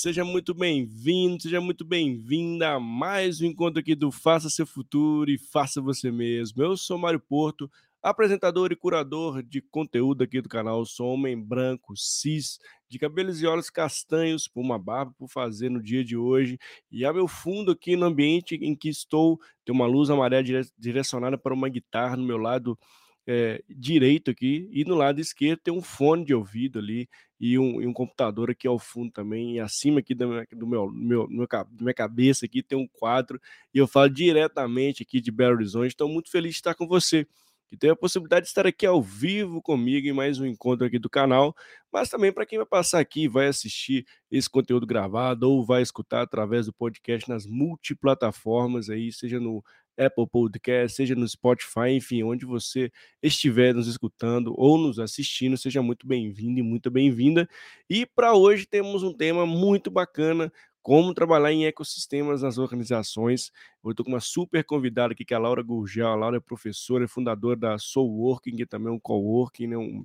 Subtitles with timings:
[0.00, 5.30] seja muito bem-vindo, seja muito bem-vinda a mais um encontro aqui do Faça Seu Futuro
[5.30, 6.62] e Faça Você Mesmo.
[6.62, 7.70] Eu sou Mário Porto,
[8.02, 10.86] apresentador e curador de conteúdo aqui do canal.
[10.86, 15.82] Sou homem branco, cis, de cabelos e olhos castanhos, por uma barba por fazer no
[15.82, 16.58] dia de hoje.
[16.90, 20.42] E a meu fundo aqui no ambiente em que estou, tem uma luz amarela
[20.78, 22.78] direcionada para uma guitarra no meu lado
[23.26, 27.80] é, direito aqui, e no lado esquerdo tem um fone de ouvido ali e um,
[27.80, 31.28] e um computador aqui ao fundo também, e acima aqui do meu, do meu, meu,
[31.28, 31.48] meu,
[31.80, 33.40] minha cabeça aqui tem um quadro,
[33.72, 37.26] e eu falo diretamente aqui de Belo Horizonte, estou muito feliz de estar com você,
[37.70, 40.98] que tem a possibilidade de estar aqui ao vivo comigo em mais um encontro aqui
[40.98, 41.54] do canal,
[41.92, 46.22] mas também para quem vai passar aqui, vai assistir esse conteúdo gravado ou vai escutar
[46.22, 49.64] através do podcast nas multiplataformas aí, seja no
[50.00, 52.90] Apple Podcast, seja no Spotify, enfim, onde você
[53.22, 57.48] estiver nos escutando ou nos assistindo, seja muito bem-vindo e muito bem-vinda.
[57.88, 60.50] E para hoje temos um tema muito bacana,
[60.82, 63.52] como trabalhar em ecossistemas nas organizações.
[63.84, 66.08] Eu estou com uma super convidada aqui, que é a Laura Gurgel.
[66.08, 69.76] A Laura é professora e fundadora da Soul Working, que também é um coworking, né,
[69.76, 70.04] um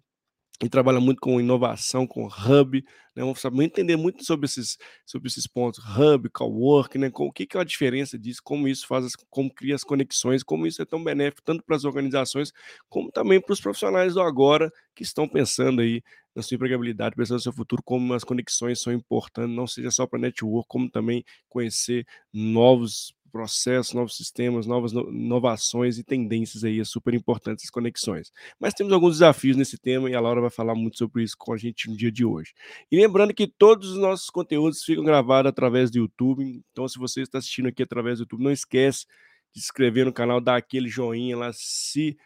[0.64, 2.82] e trabalha muito com inovação, com hub,
[3.16, 3.24] né?
[3.24, 7.12] Vamos entender muito sobre esses, sobre esses pontos, hub, cowork, né?
[7.14, 10.66] O que, que é a diferença disso, como isso faz, como cria as conexões, como
[10.66, 12.54] isso é tão benéfico tanto para as organizações
[12.90, 16.02] como também para os profissionais do agora que estão pensando aí
[16.34, 20.06] na sua empregabilidade, pensando no seu futuro, como as conexões são importantes, não seja só
[20.08, 26.86] para network, como também conhecer novos processos, novos sistemas, novas inovações e tendências aí, é
[26.86, 28.32] super importantes as conexões.
[28.58, 31.52] Mas temos alguns desafios nesse tema e a Laura vai falar muito sobre isso com
[31.52, 32.54] a gente no dia de hoje.
[32.90, 37.24] E lembrando que todos os nossos conteúdos ficam gravados através do YouTube, então se você
[37.24, 39.06] está assistindo aqui através do YouTube, não esquece
[39.54, 42.18] de se inscrever no canal, dar aquele joinha lá, se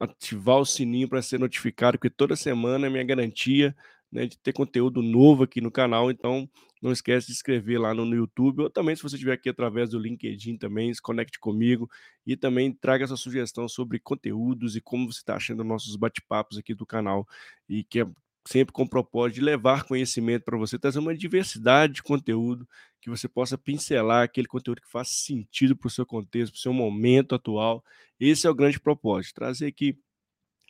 [0.00, 3.76] ativar o sininho para ser notificado, porque toda semana é minha garantia
[4.14, 6.08] né, de ter conteúdo novo aqui no canal.
[6.08, 6.48] Então,
[6.80, 9.90] não esquece de inscrever lá no, no, YouTube, ou também, se você estiver aqui através
[9.90, 11.90] do LinkedIn também, se conecte comigo
[12.24, 16.74] e também traga sua sugestão sobre conteúdos e como você está achando nossos bate-papos aqui
[16.74, 17.26] do canal.
[17.68, 18.06] E que é
[18.46, 22.68] sempre com o propósito de levar conhecimento para você, trazer uma diversidade de conteúdo
[23.00, 26.62] que você possa pincelar aquele conteúdo que faça sentido para o seu contexto, para o
[26.62, 27.82] seu momento atual.
[28.20, 29.98] Esse é o grande propósito, trazer aqui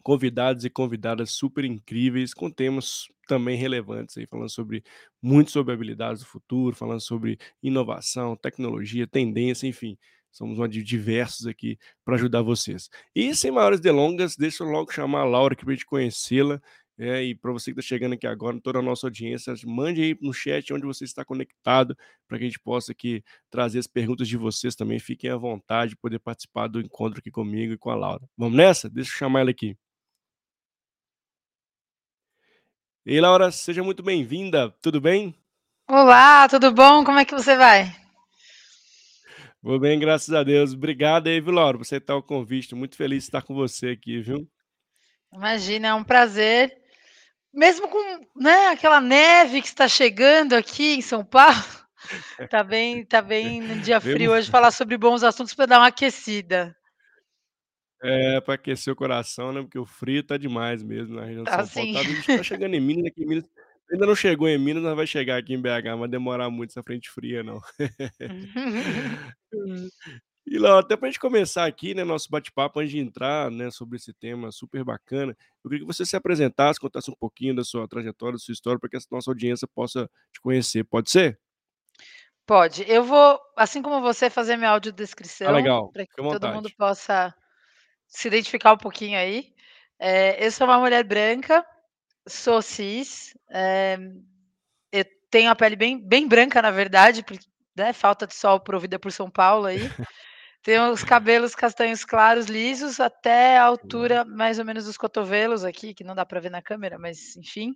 [0.04, 4.84] convidados e convidadas super incríveis, com temas também relevantes aí, falando sobre
[5.20, 9.98] muito sobre habilidades do futuro, falando sobre inovação, tecnologia, tendência, enfim.
[10.30, 12.90] Somos uma de diversos aqui para ajudar vocês.
[13.14, 16.60] E sem maiores delongas, deixa eu logo chamar a Laura aqui para a gente conhecê-la.
[16.98, 20.18] É, e para você que está chegando aqui agora, toda a nossa audiência, mande aí
[20.20, 21.96] no chat onde você está conectado,
[22.28, 24.98] para que a gente possa aqui trazer as perguntas de vocês também.
[24.98, 28.28] Fiquem à vontade de poder participar do encontro aqui comigo e com a Laura.
[28.36, 28.90] Vamos nessa?
[28.90, 29.76] Deixa eu chamar ela aqui.
[33.06, 35.38] E Laura, seja muito bem-vinda, tudo bem?
[35.86, 37.04] Olá, tudo bom?
[37.04, 37.94] Como é que você vai?
[39.62, 40.72] Vou bem, graças a Deus.
[40.72, 42.74] Obrigado aí, viu, Laura, por aceitar o convite.
[42.74, 44.48] Muito feliz de estar com você aqui, viu?
[45.30, 46.74] Imagina, é um prazer.
[47.52, 51.62] Mesmo com né, aquela neve que está chegando aqui em São Paulo,
[52.48, 55.88] tá bem, tá bem no dia frio hoje falar sobre bons assuntos para dar uma
[55.88, 56.74] aquecida.
[58.06, 61.50] É, para aquecer o coração, né, porque o frio tá demais mesmo na região de
[61.50, 61.86] Tá São Paulo.
[61.88, 61.92] sim.
[61.94, 63.44] Tá, a gente tá chegando em Minas, aqui em Minas
[63.90, 66.82] ainda não chegou em Minas, mas vai chegar aqui em BH, vai demorar muito essa
[66.82, 67.60] frente fria não.
[70.46, 73.96] E Laura, até pra gente começar aqui, né, nosso bate-papo, antes de entrar, né, sobre
[73.96, 75.34] esse tema super bacana,
[75.64, 78.78] eu queria que você se apresentasse, contasse um pouquinho da sua trajetória, da sua história,
[78.78, 81.40] para que a nossa audiência possa te conhecer, pode ser?
[82.46, 82.84] Pode.
[82.86, 86.64] Eu vou, assim como você, fazer minha Ah, audiodescrição, legal, para que à todo mundo
[86.64, 86.76] vontade.
[86.76, 87.34] possa
[88.14, 89.52] se identificar um pouquinho aí.
[89.98, 91.64] Eh, eu sou uma mulher branca,
[92.28, 93.98] sou cis, eh,
[94.92, 97.44] eu tenho a pele bem bem branca, na verdade, porque,
[97.76, 99.78] né, falta de sol provida por São Paulo aí.
[100.62, 105.92] Tenho os cabelos castanhos claros, lisos, até a altura mais ou menos dos cotovelos aqui,
[105.92, 107.74] que não dá para ver na câmera, mas enfim.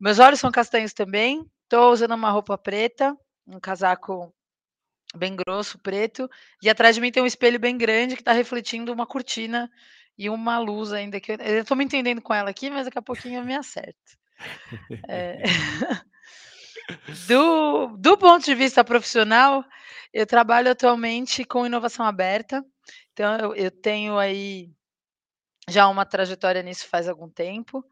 [0.00, 3.14] Meus olhos são castanhos também, tô usando uma roupa preta,
[3.46, 4.32] um casaco
[5.16, 6.28] bem grosso, preto,
[6.62, 9.70] e atrás de mim tem um espelho bem grande que tá refletindo uma cortina
[10.18, 12.98] e uma luz ainda que eu eu tô me entendendo com ela aqui, mas daqui
[12.98, 14.18] a pouquinho eu me acerto.
[15.08, 15.42] Eh,
[17.28, 19.64] do do ponto de vista profissional,
[20.12, 22.64] eu trabalho atualmente com inovação aberta,
[23.12, 24.70] então eu eu tenho aí
[25.68, 27.84] já uma trajetória nisso faz algum tempo.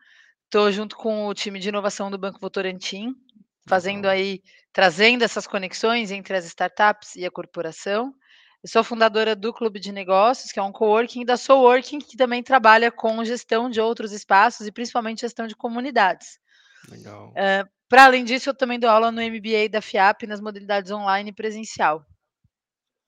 [0.50, 3.14] Tô junto com o time de inovação do Banco Votorantim,
[3.68, 4.12] fazendo Legal.
[4.12, 4.42] aí
[4.72, 8.14] trazendo essas conexões entre as startups e a corporação.
[8.62, 12.16] Eu sou fundadora do Clube de Negócios, que é um coworking, da Soul Working, que
[12.16, 16.38] também trabalha com gestão de outros espaços e principalmente gestão de comunidades.
[16.90, 17.32] Legal.
[17.36, 21.30] Hã, Para além disso, eu também dou aula no MBA da FIAP nas modalidades online
[21.30, 22.04] e presencial.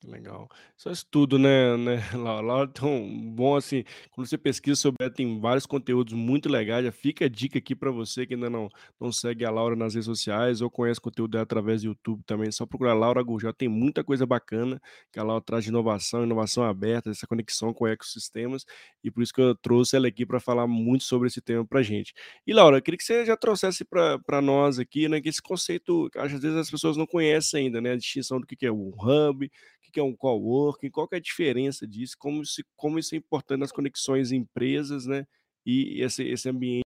[0.05, 0.49] Legal.
[0.77, 2.45] Só isso tudo, né, né, Laura?
[2.45, 6.85] Laura, tão bom assim, quando você pesquisa sobre ela, tem vários conteúdos muito legais.
[6.85, 8.69] Já fica a dica aqui para você que ainda não,
[9.01, 12.25] não segue a Laura nas redes sociais ou conhece o conteúdo dela através do YouTube
[12.27, 12.51] também.
[12.51, 14.81] Só procurar Laura Gurgel, tem muita coisa bacana
[15.13, 18.65] que a Laura traz de inovação, inovação aberta, essa conexão com ecossistemas,
[19.05, 21.81] e por isso que eu trouxe ela aqui para falar muito sobre esse tema para
[21.81, 22.13] gente.
[22.45, 26.11] E Laura, eu queria que você já trouxesse para nós aqui, né, que esse conceito,
[26.17, 29.49] às vezes as pessoas não conhecem ainda, né, a distinção do que é um hub,
[29.93, 33.61] que é um coworking, qual é a diferença disso, como, se, como isso é importante
[33.61, 35.27] nas conexões empresas, né,
[35.65, 36.83] e esse, esse ambiente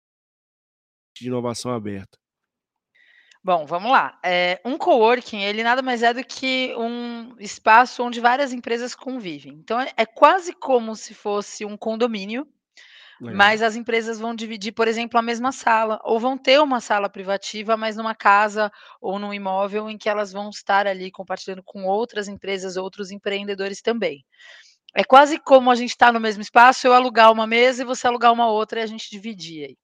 [1.17, 2.19] de inovação aberta.
[3.43, 4.19] Bom, vamos lá.
[4.25, 9.53] É, um coworking, ele nada mais é do que um espaço onde várias empresas convivem.
[9.53, 12.45] Então, é, é quase como se fosse um condomínio,
[13.21, 13.37] Legal.
[13.37, 17.09] Mas as empresas vão dividir, por exemplo, a mesma sala, ou vão ter uma sala
[17.09, 18.71] privativa, mas numa casa
[19.01, 23.81] ou num imóvel em que elas vão estar ali compartilhando com outras empresas, outros empreendedores
[23.81, 24.25] também.
[24.95, 28.07] É quase como a gente está no mesmo espaço, eu alugar uma mesa e você
[28.07, 29.77] alugar uma outra e a gente dividir aí.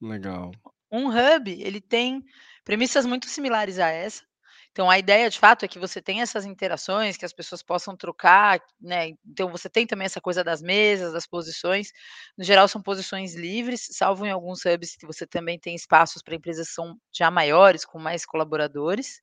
[0.00, 0.50] Legal.
[0.90, 2.22] Um hub, ele tem
[2.64, 4.24] premissas muito similares a essa,
[4.72, 7.96] então, a ideia, de fato, é que você tenha essas interações, que as pessoas possam
[7.96, 9.10] trocar, né?
[9.26, 11.90] Então, você tem também essa coisa das mesas, das posições.
[12.36, 16.34] No geral, são posições livres, salvo em alguns hubs que você também tem espaços para
[16.36, 19.20] empresas que são já maiores, com mais colaboradores.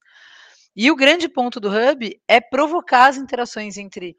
[0.75, 4.15] E o grande ponto do hub é provocar as interações entre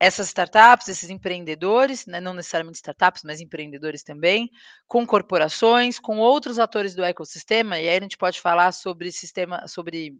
[0.00, 4.50] essas startups, esses empreendedores, né, não necessariamente startups, mas empreendedores também,
[4.88, 9.66] com corporações, com outros atores do ecossistema, e aí a gente pode falar sobre sistema,
[9.68, 10.14] sobre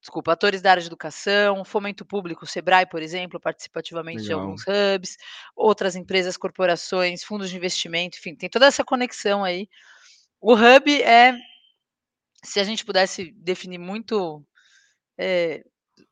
[0.00, 4.32] desculpa, atores da área de educação, fomento público, o Sebrae, por exemplo, participa ativamente de
[4.32, 5.16] alguns hubs,
[5.54, 9.68] outras empresas, corporações, fundos de investimento, enfim, tem toda essa conexão aí.
[10.40, 11.38] O hub é,
[12.42, 14.42] se a gente pudesse definir muito
[15.18, 15.62] é,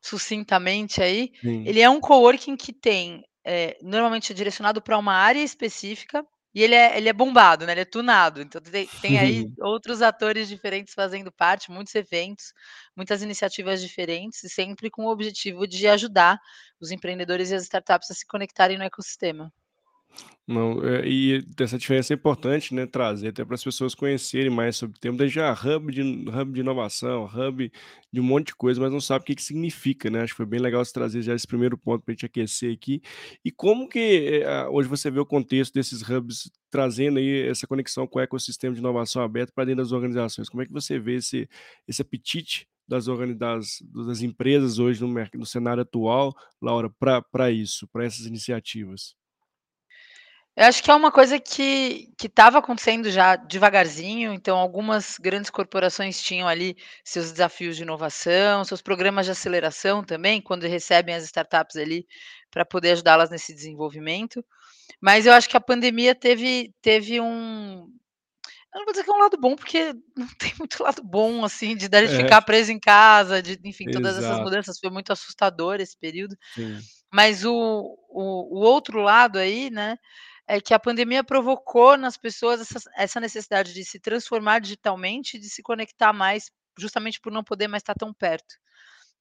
[0.02, 1.64] sucintamente aí, Sim.
[1.67, 6.25] ele é um coworking que tem, é, normalmente é direcionado para uma área específica,
[6.55, 7.73] e ele é, ele é bombado, né?
[7.73, 8.41] Ele é tunado.
[8.41, 12.53] Então tem, tem aí outros atores diferentes fazendo parte, muitos eventos,
[12.97, 16.39] muitas iniciativas diferentes, e sempre com o objetivo de ajudar
[16.81, 19.53] os empreendedores e as startups a se conectarem no ecossistema.
[20.49, 24.78] Não, é, e essa diferença é importante, né, trazer até para as pessoas conhecerem mais
[24.78, 25.28] sobre o tema.
[25.28, 27.70] Já hub de, hub de inovação, hub
[28.10, 30.22] de um monte de coisa, mas não sabe o que, que significa, né?
[30.22, 32.72] Acho que foi bem legal você trazer já esse primeiro ponto para a gente aquecer
[32.72, 33.02] aqui.
[33.44, 38.06] E como que é, hoje você vê o contexto desses hubs trazendo aí essa conexão
[38.06, 40.49] com o ecossistema de inovação aberto para dentro das organizações?
[40.49, 41.47] Como é que você vê esse,
[41.87, 43.04] esse apetite das,
[43.37, 49.14] das, das empresas hoje no, no cenário atual, Laura, para isso, para essas iniciativas?
[50.59, 56.21] Eu acho que é uma coisa que estava acontecendo já devagarzinho, então algumas grandes corporações
[56.21, 61.77] tinham ali seus desafios de inovação, seus programas de aceleração também, quando recebem as startups
[61.77, 62.05] ali
[62.50, 64.45] para poder ajudá-las nesse desenvolvimento.
[65.00, 67.88] Mas eu acho que a pandemia teve, teve um.
[68.75, 71.45] Eu não vou dizer que é um lado bom, porque não tem muito lado bom,
[71.45, 72.09] assim, de de é.
[72.09, 74.27] ficar preso em casa, de, enfim, todas Exato.
[74.27, 74.81] essas mudanças.
[74.81, 76.37] Foi muito assustador esse período.
[76.53, 76.81] Sim.
[77.12, 77.55] Mas o,
[78.11, 79.97] o, o outro lado aí, né?
[80.49, 85.49] É que a pandemia provocou nas pessoas essa, essa necessidade de se transformar digitalmente de
[85.50, 88.57] se conectar mais, justamente por não poder mais estar tão perto.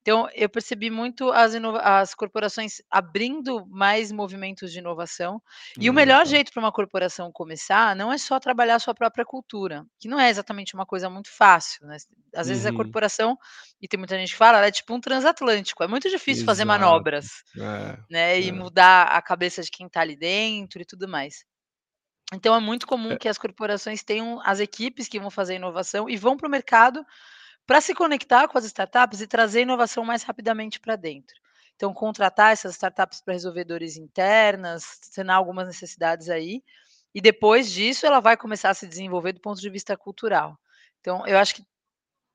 [0.08, 5.42] Então, eu percebi muito as, as corporações abrindo mais movimentos de inovação.
[5.78, 6.24] E hum, o melhor tá.
[6.24, 10.18] jeito para uma corporação começar não é só trabalhar a sua própria cultura, que não
[10.18, 11.86] é exatamente uma coisa muito fácil.
[11.86, 11.98] Né?
[12.34, 12.78] Às vezes a uhum.
[12.78, 13.38] corporação,
[13.82, 15.84] e tem muita gente que fala, ela é tipo um transatlântico.
[15.84, 16.46] É muito difícil Exato.
[16.46, 18.40] fazer manobras é, né?
[18.40, 18.52] e é.
[18.54, 21.44] mudar a cabeça de quem está ali dentro e tudo mais.
[22.34, 23.18] Então, é muito comum é.
[23.18, 27.06] que as corporações tenham as equipes que vão fazer inovação e vão para o mercado
[27.68, 31.36] para se conectar com as startups e trazer inovação mais rapidamente para dentro.
[31.76, 36.64] Então, contratar essas startups para resolver dores internas, sanar algumas necessidades aí,
[37.14, 40.58] e depois disso ela vai começar a se desenvolver do ponto de vista cultural.
[41.02, 41.64] Então, eu acho que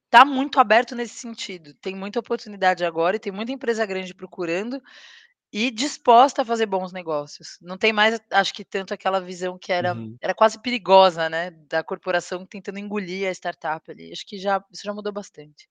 [0.05, 1.75] está muito aberto nesse sentido.
[1.75, 4.81] Tem muita oportunidade agora e tem muita empresa grande procurando
[5.53, 7.59] e disposta a fazer bons negócios.
[7.61, 10.17] Não tem mais, acho que tanto aquela visão que era, uhum.
[10.21, 14.11] era quase perigosa, né, da corporação tentando engolir a startup ali.
[14.11, 15.69] Acho que já isso já mudou bastante.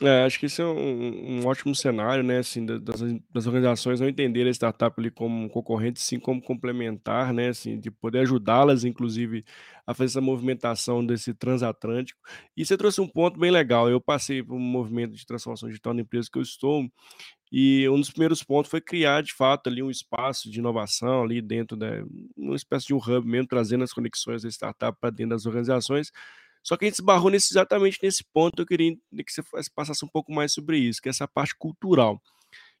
[0.00, 3.00] É, acho que isso é um, um ótimo cenário, né, assim, das,
[3.32, 7.90] das organizações não entenderem a startup ali como concorrente, sim como complementar, né, assim, de
[7.90, 9.44] poder ajudá-las, inclusive,
[9.84, 12.20] a fazer essa movimentação desse transatlântico.
[12.56, 13.90] E você trouxe um ponto bem legal.
[13.90, 16.88] Eu passei por um movimento de transformação digital na empresa que eu estou,
[17.52, 21.40] e um dos primeiros pontos foi criar, de fato, ali um espaço de inovação ali
[21.40, 21.88] dentro da
[22.36, 26.12] uma espécie de um hub mesmo, trazendo as conexões da startup para dentro das organizações,
[26.62, 28.60] Só que a gente esbarrou nesse, exatamente nesse ponto.
[28.62, 29.42] Eu queria que você
[29.74, 32.20] passasse um pouco mais sobre isso, que é essa parte cultural.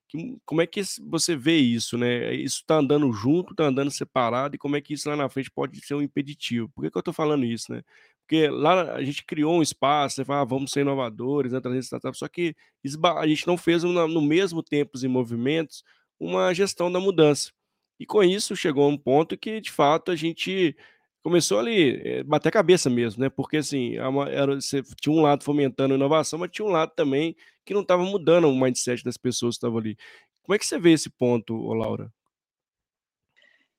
[0.08, 2.34] Que, como é que você vê isso, né?
[2.34, 5.50] Isso está andando junto, está andando separado, e como é que isso lá na frente
[5.50, 6.68] pode ser um impeditivo?
[6.70, 7.82] Por que, que eu estou falando isso, né?
[8.28, 11.78] Porque lá a gente criou um espaço, você fala, ah, vamos ser inovadores, né, trazer
[11.78, 12.54] startups, só que
[13.16, 15.82] a gente não fez no mesmo tempo e movimentos
[16.20, 17.50] uma gestão da mudança.
[17.98, 20.76] E com isso chegou a um ponto que, de fato, a gente
[21.22, 23.30] começou ali, é, bater a cabeça mesmo, né?
[23.30, 27.34] Porque assim, era, você tinha um lado fomentando a inovação, mas tinha um lado também
[27.64, 29.96] que não estava mudando o mindset das pessoas que estavam ali.
[30.42, 32.12] Como é que você vê esse ponto, Laura?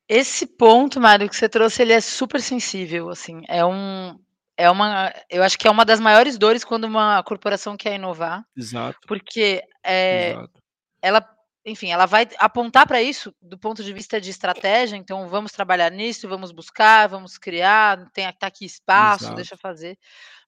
[0.08, 4.20] Esse ponto, Mário, que você trouxe, ele é super sensível, assim, é um,
[4.60, 8.46] é uma, eu acho que é uma das maiores dores quando uma corporação quer inovar.
[8.58, 9.00] Exato.
[9.08, 10.62] Porque é, Exato.
[11.02, 11.30] ela,
[11.66, 14.98] enfim, ela vai apontar para isso do ponto de vista de estratégia.
[14.98, 19.38] Então, vamos trabalhar nisso, vamos buscar, vamos criar, tem tá aqui espaço, Exato.
[19.38, 19.98] deixa fazer.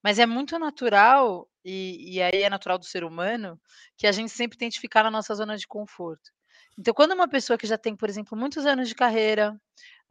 [0.04, 3.58] Mas é muito natural e, e aí é natural do ser humano
[3.96, 6.32] que a gente sempre tente ficar na nossa zona de conforto.
[6.78, 9.58] Então, quando uma pessoa que já tem, por exemplo, muitos anos de carreira,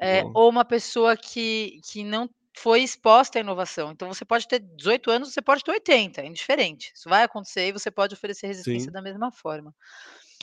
[0.00, 2.26] é, ou uma pessoa que, que não
[2.57, 3.92] foi exposta à inovação.
[3.92, 6.92] Então você pode ter 18 anos, você pode ter 80, é indiferente.
[6.95, 8.92] Isso vai acontecer e você pode oferecer resistência Sim.
[8.92, 9.75] da mesma forma.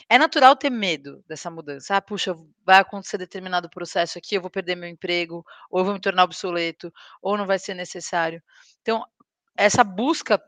[0.08, 1.96] É natural ter medo dessa mudança.
[1.96, 2.34] Ah, puxa,
[2.64, 6.24] vai acontecer determinado processo aqui, eu vou perder meu emprego, ou eu vou me tornar
[6.24, 8.42] obsoleto, ou não vai ser necessário.
[8.80, 9.04] Então,
[9.56, 10.40] essa busca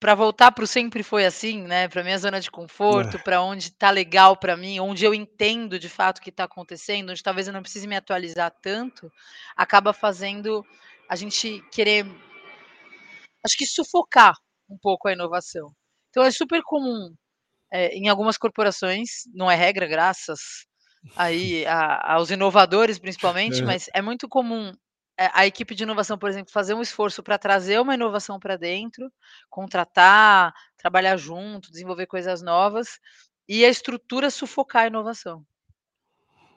[0.00, 1.86] para voltar para o sempre foi assim, né?
[1.86, 3.22] Para minha zona de conforto, é.
[3.22, 7.10] para onde está legal para mim, onde eu entendo de fato o que está acontecendo,
[7.10, 9.12] onde talvez eu não precise me atualizar tanto,
[9.54, 10.64] acaba fazendo
[11.06, 12.06] a gente querer,
[13.44, 14.34] acho que sufocar
[14.70, 15.70] um pouco a inovação.
[16.08, 17.14] Então é super comum
[17.70, 20.66] é, em algumas corporações, não é regra, graças
[21.14, 23.64] aí a, aos inovadores principalmente, é.
[23.66, 24.72] mas é muito comum
[25.34, 29.12] a equipe de inovação, por exemplo, fazer um esforço para trazer uma inovação para dentro,
[29.50, 32.98] contratar, trabalhar junto, desenvolver coisas novas,
[33.46, 35.44] e a estrutura sufocar a inovação.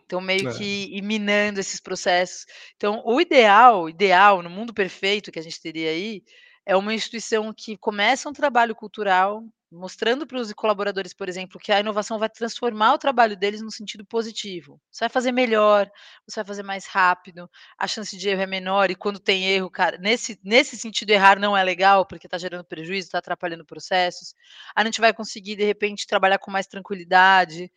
[0.06, 0.54] Então, meio é.
[0.54, 2.46] que ir minando esses processos.
[2.76, 6.24] Então, o ideal, ideal, no mundo perfeito que a gente teria aí,
[6.66, 9.44] é uma instituição que começa um trabalho cultural
[9.74, 13.72] mostrando para os colaboradores, por exemplo, que a inovação vai transformar o trabalho deles no
[13.72, 14.80] sentido positivo.
[14.92, 15.90] Você vai fazer melhor,
[16.28, 19.70] você vai fazer mais rápido, a chance de erro é menor, e quando tem erro,
[19.70, 24.34] cara, nesse, nesse sentido, errar não é legal, porque está gerando prejuízo, está atrapalhando processos.
[24.76, 27.72] A gente vai conseguir, de repente, trabalhar com mais tranquilidade,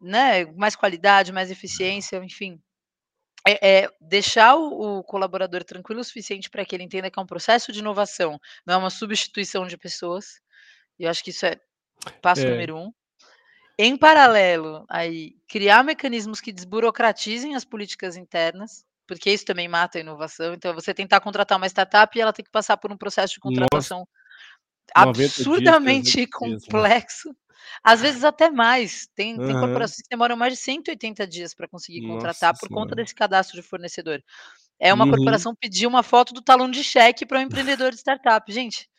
[0.00, 2.60] né, mais qualidade, mais eficiência, enfim.
[3.46, 7.22] É, é, deixar o, o, colaborador tranquilo o suficiente para que ele entenda que é
[7.22, 10.40] um processo de inovação, não é uma substituição de pessoas.
[11.00, 11.58] E eu acho que isso é
[12.20, 12.50] passo é.
[12.50, 12.92] número um.
[13.78, 20.02] Em paralelo, aí, criar mecanismos que desburocratizem as políticas internas, porque isso também mata a
[20.02, 20.52] inovação.
[20.52, 23.40] Então, você tentar contratar uma startup e ela tem que passar por um processo de
[23.40, 24.06] contratação
[24.94, 27.34] Nossa, absurdamente dias, complexo.
[27.82, 29.08] Às vezes até mais.
[29.14, 29.46] Tem, uhum.
[29.46, 32.84] tem corporações que demoram mais de 180 dias para conseguir contratar Nossa por senhora.
[32.84, 34.22] conta desse cadastro de fornecedor.
[34.78, 35.12] É uma uhum.
[35.12, 37.42] corporação pedir uma foto do talão de cheque para um
[37.78, 38.52] empreendedor de startup.
[38.52, 38.90] Gente,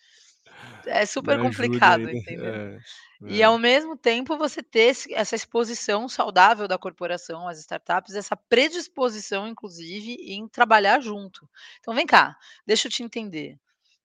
[0.92, 2.14] é super complicado, aí, né?
[2.20, 2.54] entendeu?
[2.54, 2.80] É, é.
[3.28, 9.48] E ao mesmo tempo você ter essa exposição saudável da corporação às startups, essa predisposição,
[9.48, 11.48] inclusive, em trabalhar junto.
[11.80, 13.60] Então, vem cá, deixa eu te entender.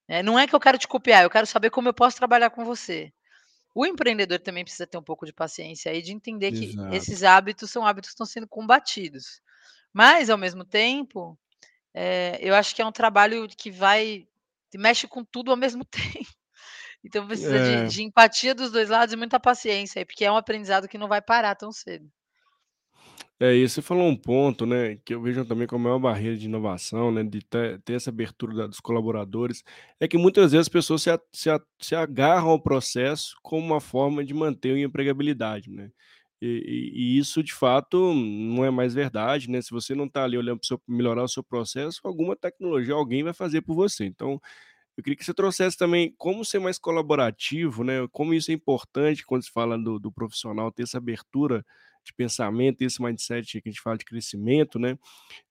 [0.08, 2.50] É, não é que eu quero te copiar, eu quero saber como eu posso trabalhar
[2.50, 3.12] com você.
[3.74, 6.94] O empreendedor também precisa ter um pouco de paciência aí, de entender que Exato.
[6.94, 9.42] esses hábitos são hábitos que estão sendo combatidos.
[9.92, 11.38] Mas, ao mesmo tempo,
[11.92, 14.26] é, eu acho que é um trabalho que vai,
[14.70, 15.84] que mexe com tudo ao mesmo
[16.24, 16.45] tempo.
[17.06, 17.84] Então precisa é.
[17.84, 21.08] de, de, empatia dos dois lados e muita paciência, porque é um aprendizado que não
[21.08, 22.10] vai parar tão cedo.
[23.38, 26.36] É, e você falou um ponto, né, que eu vejo também como a maior barreira
[26.38, 29.62] de inovação, né, de ter, ter essa abertura da, dos colaboradores,
[30.00, 33.64] é que muitas vezes as pessoas se, a, se, a, se, agarram ao processo como
[33.64, 35.90] uma forma de manter a empregabilidade, né?
[36.40, 39.60] E, e, e, isso de fato não é mais verdade, né?
[39.62, 43.32] Se você não está ali olhando para melhorar o seu processo, alguma tecnologia alguém vai
[43.34, 44.04] fazer por você.
[44.04, 44.40] Então,
[44.96, 48.06] eu queria que você trouxesse também como ser mais colaborativo, né?
[48.12, 51.64] Como isso é importante quando se fala do, do profissional ter essa abertura
[52.02, 54.96] de pensamento, esse mindset que a gente fala de crescimento, né?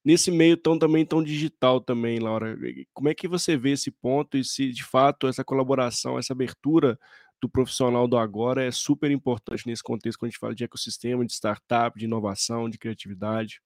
[0.03, 2.57] Nesse meio tão também tão digital também, Laura.
[2.93, 6.97] Como é que você vê esse ponto e se de fato essa colaboração, essa abertura
[7.41, 11.25] do profissional do agora é super importante nesse contexto quando a gente fala de ecossistema,
[11.25, 13.61] de startup, de inovação, de criatividade?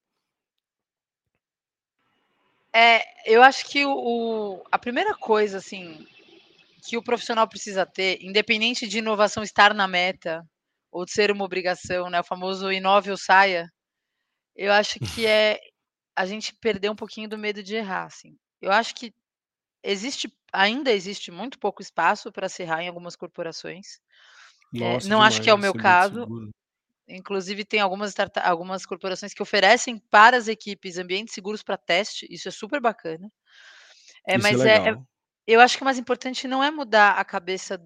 [2.74, 6.06] É, eu acho que o, a primeira coisa assim
[6.82, 10.42] que o profissional precisa ter, independente de inovação estar na meta
[10.90, 12.20] ou de ser uma obrigação, né?
[12.20, 13.68] O famoso inove ou saia.
[14.56, 15.58] Eu acho que é
[16.16, 18.36] a gente perder um pouquinho do medo de errar, assim.
[18.60, 19.12] Eu acho que
[19.82, 24.00] existe ainda existe muito pouco espaço para se errar em algumas corporações.
[24.74, 26.20] Eh, Nossa, não acho que é o demais, meu é caso.
[26.22, 26.50] seguro.
[27.10, 32.48] Inclusive tem algumas algumas corporações que oferecem para as equipes ambientes seguros para teste, isso
[32.48, 33.30] é super bacana.
[34.26, 34.96] É, Isso é mas é é
[35.46, 37.80] eu acho que o mais importante não é mudar a cabeça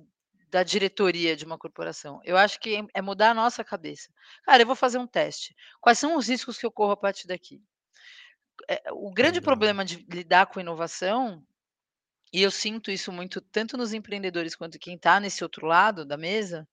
[0.50, 4.08] da diretoria de uma corporação, eu acho que é é mudar a nossa cabeça.
[4.44, 7.26] "Cara, eu vou fazer um teste, quais são os riscos que eu corro a partir
[7.28, 7.60] daqui?".
[8.68, 9.40] Eh, o grande Legal.
[9.40, 11.42] problema de lidar com inovação,
[12.32, 16.16] e eu sinto isso muito tanto nos empreendedores quanto quem está nesse outro lado da
[16.18, 16.68] mesa,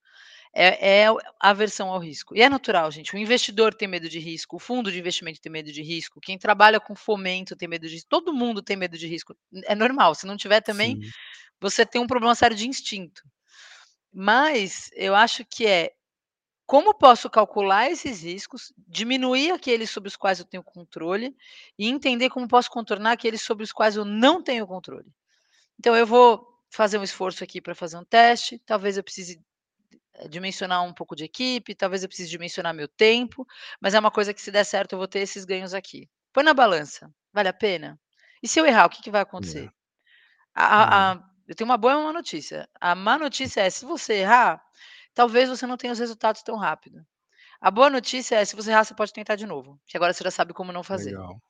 [0.54, 2.36] é é a aversão ao risco.
[2.36, 5.50] E é natural gente, o investidor tem medo de risco, o fundo de investimento tem
[5.52, 8.98] medo de risco, quem trabalha com fomento tem medo de risco, todo mundo tem medo
[8.98, 9.34] de risco.
[9.64, 11.10] É normal, se não tiver também, Sim.
[11.60, 13.22] você tem um problema sério de instinto.
[14.12, 15.92] Mas eu acho que é,
[16.66, 21.36] como posso calcular esses riscos, diminuir aqueles sobre os quais eu tenho controle,
[21.78, 25.12] e entender como posso contornar aqueles sobre os quais eu não tenho controle.
[25.78, 29.40] Então eu vou fazer um esforço aqui para fazer um teste, talvez eu precise
[30.28, 33.46] dimensionar um pouco de equipe, talvez eu precise dimensionar meu tempo,
[33.80, 36.08] mas é uma coisa que se der certo eu vou ter esses ganhos aqui.
[36.32, 38.00] Põe na balança, vale a pena?
[38.42, 39.68] E se eu errar, o que que vai É.
[39.70, 39.72] acontecer?
[40.54, 41.12] A a É.
[41.12, 42.68] a eu tenho uma boa e uma má notícia.
[42.80, 44.62] A má notícia é, se você errar,
[45.14, 47.04] talvez você não tenha os resultados tão rápido.
[47.60, 50.24] A boa notícia é, se você errar, você pode tentar de novo, que agora você
[50.24, 51.20] já sabe como não fazer.
[51.20, 51.40] Legal.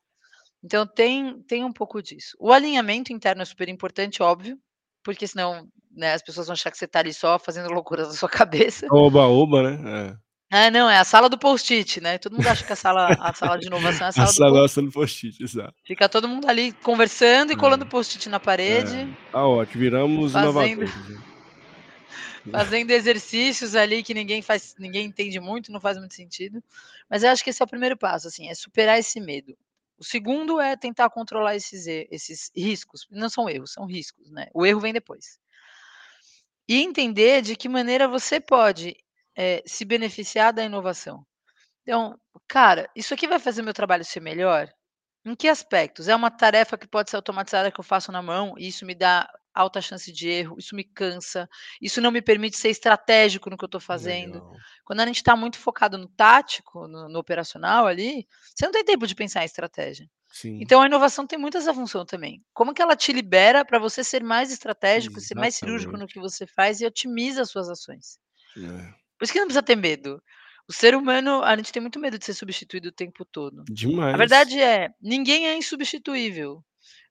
[0.64, 2.36] Então tem tem um pouco disso.
[2.40, 4.58] O alinhamento interno é super importante, óbvio,
[5.04, 8.14] porque senão, né, as pessoas vão achar que você está ali só fazendo loucuras na
[8.14, 8.86] sua cabeça.
[8.90, 10.22] Oba-oba, né, é.
[10.54, 13.32] É, não, é a sala do post-it, né, todo mundo acha que a sala a
[13.32, 15.74] sala de inovação é a A sala do sala post post-it, exato.
[15.84, 17.88] Fica todo mundo ali conversando e colando É.
[17.88, 21.18] post-it na É, parede tá ótimo, viramos fazendo inovadores, né.
[22.52, 26.62] fazendo exercícios ali que ninguém faz ninguém entende muito, não faz muito sentido.
[27.08, 29.56] Mas eu acho que esse é o primeiro passo, assim, é superar esse medo.
[29.98, 34.66] O segundo é tentar controlar esses esses riscos, não são erros, são riscos, né, o
[34.66, 35.38] erro vem depois.
[36.68, 38.96] E entender de que maneira você pode,
[39.36, 41.24] eh, se beneficiar da inovação.
[41.82, 44.68] Então, cara, isso aqui vai fazer meu trabalho ser melhor?
[45.26, 46.08] Em que aspectos?
[46.08, 48.94] É uma tarefa que pode ser automatizada que eu faço na mão e isso me
[48.94, 51.48] dá alta chance de erro, isso me cansa,
[51.80, 54.44] isso não me permite ser estratégico no que eu estou fazendo.
[54.44, 54.62] Legal.
[54.84, 58.84] Quando a gente está muito focado no tático, no no operacional ali, você não tem
[58.84, 60.08] tempo de pensar em estratégia.
[60.32, 60.60] Sim.
[60.60, 62.42] Então a inovação tem muito essa função também.
[62.54, 66.08] Como que ela te libera para você ser mais estratégico, ser mais cirúrgico no Exatamente.
[66.08, 68.18] que você faz e otimiza as suas ações.
[68.56, 69.02] É.
[69.18, 70.22] Por isso que não precisa ter medo.
[70.68, 73.68] O ser humano, a gente tem muito medo de ser substituído o tempo todo.
[74.10, 74.16] A Demais.
[74.16, 76.64] verdade é, ninguém é insubstituível,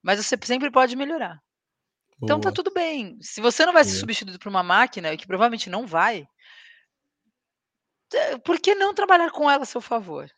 [0.04, 1.40] mas você sempre pode melhorar.
[2.24, 2.54] Então está Boa.
[2.54, 3.98] tudo bem, se você não vai ser É.
[3.98, 6.28] substituído por uma máquina, que provavelmente não vai
[8.14, 10.30] eh, por que não trabalhar com ela a seu favor?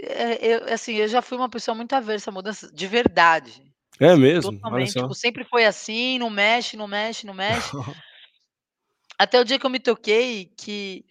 [0.00, 3.62] Eh, eu assim, eu já fui uma pessoa muito aversa a mudanças, de verdade.
[4.00, 4.52] É Assim, mesmo?
[4.52, 7.70] Totalmente, tipo, sempre foi assim, não mexe, não mexe, não mexe.
[9.18, 11.04] Até o dia que eu me toquei que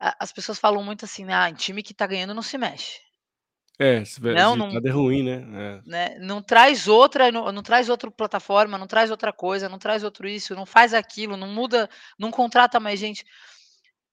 [0.00, 3.00] as pessoas falam muito assim: "Ah, em time que está ganhando não se mexe".
[3.78, 5.82] É, ve Não, não é ruim, né, é.
[5.84, 10.04] né, não traz outra não não traz outra plataforma, não traz outra coisa, não traz
[10.04, 13.24] outro isso, não faz aquilo, não muda, não contrata mais gente.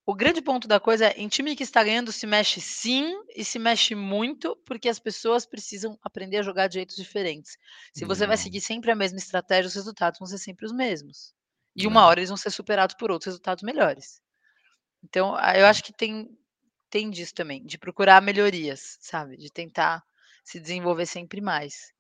[0.10, 3.46] O grande ponto da coisa é, em time que está ganhando se mexe sim, e
[3.46, 7.60] se mexe muito, porque as pessoas precisam aprender a jogar de jeitos diferentes.
[7.94, 8.44] Se você vai Legal.
[8.44, 11.32] seguir sempre a mesma estratégia, os resultados vão ser sempre os mesmos.
[11.76, 12.04] E uma É.
[12.06, 14.20] hora eles vão ser superados por outros resultados melhores.
[15.04, 16.28] Então, eu acho que tem
[16.90, 20.02] tem disso também, de procurar melhorias, sabe, de tentar
[20.44, 21.94] se desenvolver sempre mais.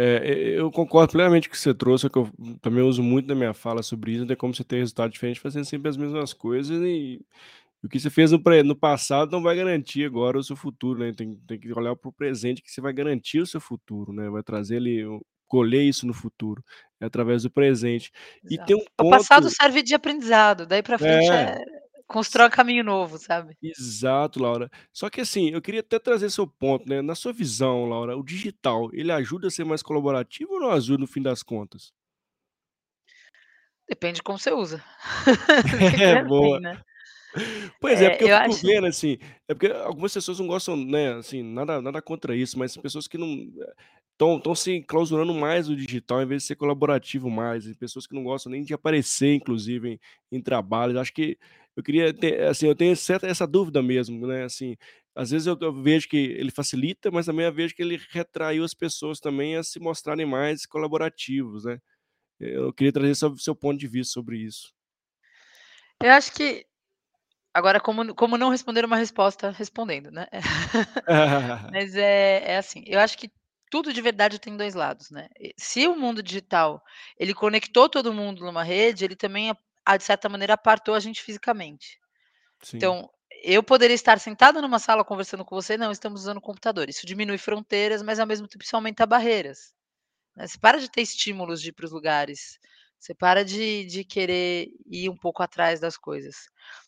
[0.00, 2.30] É, e eu concordo plenamente com o que você trouxe, é que eu
[2.62, 5.40] também uso muito na minha fala sobre isso, não tem como você ter resultado diferente
[5.40, 7.20] fazendo sempre as mesmas coisas e
[7.84, 11.12] o que você fez no no passado não vai garantir agora o seu futuro, né,
[11.14, 14.30] tem tem que olhar para o presente que você vai garantir o seu futuro, né,
[14.30, 16.62] vai trazer o colher isso no futuro,
[17.00, 18.12] é através do presente.
[18.50, 18.82] E tem Exato.
[18.82, 21.34] um O passado ponto serve de aprendizado, daí para frente É.
[21.34, 21.58] é
[22.08, 23.56] constrói caminho novo, sabe.
[23.62, 24.70] Exato, Laura.
[24.92, 28.22] Só que assim, eu queria até trazer seu ponto, né, na sua visão, Laura, o
[28.24, 31.92] digital, ele ajuda a ser mais colaborativo ou não ajuda no fim das contas?
[33.88, 34.84] Depende de como você usa.
[36.02, 36.60] É, é assim, boa.
[36.60, 36.80] né.
[37.80, 40.46] Pois é, porque eu É, eu fico acho vendo, assim, é porque algumas pessoas não
[40.46, 43.48] gostam, né, assim, nada nada contra isso, mas pessoas que não
[44.12, 48.06] estão estão se enclausurando mais no digital, em vez de ser colaborativo mais, e pessoas
[48.06, 50.00] que não gostam nem de aparecer inclusive em
[50.32, 51.38] em trabalhos, acho que
[51.78, 54.76] eu queria ter assim, eu tenho certa essa dúvida mesmo, né, assim,
[55.16, 58.64] às vezes eu eu vejo que ele facilita, mas também eu vejo que ele retraiu
[58.64, 61.78] as pessoas também a se mostrarem mais colaborativos, né.
[62.40, 64.72] Eu queria trazer o seu ponto de vista sobre isso.
[66.02, 66.64] Eu acho que
[67.54, 70.26] agora como como não responder uma resposta respondendo, né.
[71.72, 73.30] Mas é é assim, eu acho que
[73.70, 75.28] tudo de verdade tem 2 lados, né.
[75.58, 76.82] Se o mundo digital,
[77.18, 79.50] ele conectou todo mundo numa rede, ele também,
[79.94, 81.98] a de certa maneira, apartou a gente fisicamente.
[82.62, 82.96] Sim.
[82.96, 83.10] Então,
[83.44, 86.88] eu poderia estar sentada numa sala conversando com você, não, estamos usando computador.
[86.90, 89.72] Isso diminui fronteiras, mas ao mesmo tempo isso aumenta barreiras.
[90.36, 92.58] Né, você para de ter estímulos de ir para os lugares,
[92.98, 96.36] você para de de querer ir um pouco atrás das coisas.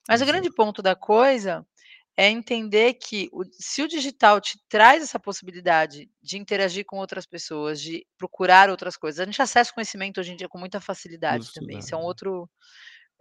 [0.08, 0.54] Mas o grande Exato.
[0.54, 1.66] ponto da coisa
[2.16, 7.26] é entender que o se o digital te traz essa possibilidade de interagir com outras
[7.26, 11.52] pessoas, de procurar outras coisas, a gente acessa conhecimento hoje em dia com muita facilidade
[11.52, 12.04] também, isso é um Velocidade.
[12.04, 12.48] outro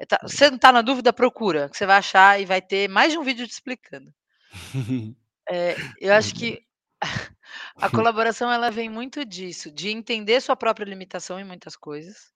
[0.08, 0.28] tá É.
[0.28, 3.18] você não tá na dúvida, procura, que você vai achar e vai ter mais de
[3.20, 4.14] um vídeo te explicando.
[5.48, 6.60] Eh, eu acho que
[7.82, 12.32] a colaboração ela vem muito disso, de entender sua própria limitação em muitas coisas,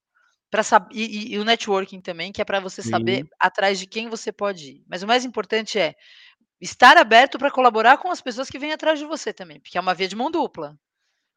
[0.52, 3.30] pra sab e e o networking também, que é pra você saber Sim.
[3.40, 4.86] atrás de quem você pode ir.
[4.90, 5.96] Mas o mais importante é,
[6.62, 9.82] estar aberto pra colaborar com as pessoas que vêm atrás de você também, porque é
[9.82, 10.78] uma via de mão dupla,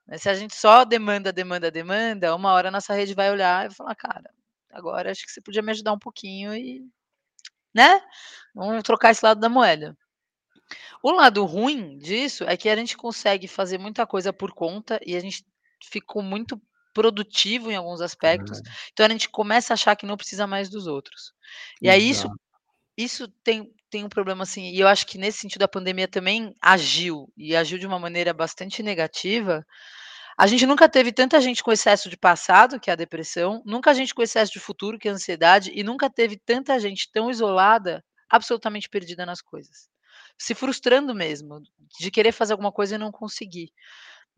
[0.09, 3.67] né, se a gente só demanda, demanda, demanda, uma hora a nossa rede vai olhar
[3.67, 4.31] e vai falar: "Cara,
[4.77, 6.83] agora acho que você podia me ajudar um pouquinho e"
[7.75, 8.01] né,
[8.55, 9.97] vamos trocar esse lado da moeda.
[11.03, 15.15] O lado ruim disso é que a gente consegue fazer muita coisa por conta e
[15.17, 15.45] a gente
[15.85, 16.61] ficou muito
[16.95, 18.61] produtivo em alguns aspectos,
[18.93, 21.33] então a gente começa a achar que não precisa mais dos outros.
[21.83, 22.29] E aí isso
[22.99, 26.55] isso tem tem um problema, assim, e eu acho que nesse sentido a pandemia também
[26.63, 29.65] agiu, e agiu de uma maneira bastante negativa.
[30.39, 33.95] A gente nunca teve tanta gente com excesso de passado, que é a depressão, nunca
[33.95, 37.31] gente com excesso de futuro, que é a ansiedade, e nunca teve tanta gente tão
[37.31, 39.89] isolada, absolutamente perdida nas coisas.
[40.39, 41.61] Se frustrando mesmo,
[41.99, 43.71] de querer fazer alguma coisa e não conseguir.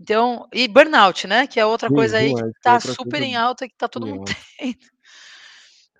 [0.01, 3.23] Então e burnout, né, que é outra Sim, coisa aí que que é super coisa
[3.23, 4.23] em alta, que tá todo mundo
[4.59, 4.79] tendo.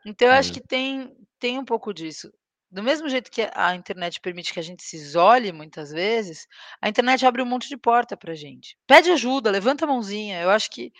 [0.05, 0.55] Então eu acho É.
[0.55, 2.33] que tem tem um pouco disso.
[2.71, 6.47] Do mesmo jeito que a internet permite que a gente se isole muitas vezes,
[6.83, 8.77] a internet abre um monte de porta pra gente.
[8.87, 10.93] Pede ajuda, levanta a mãozinha, eu acho que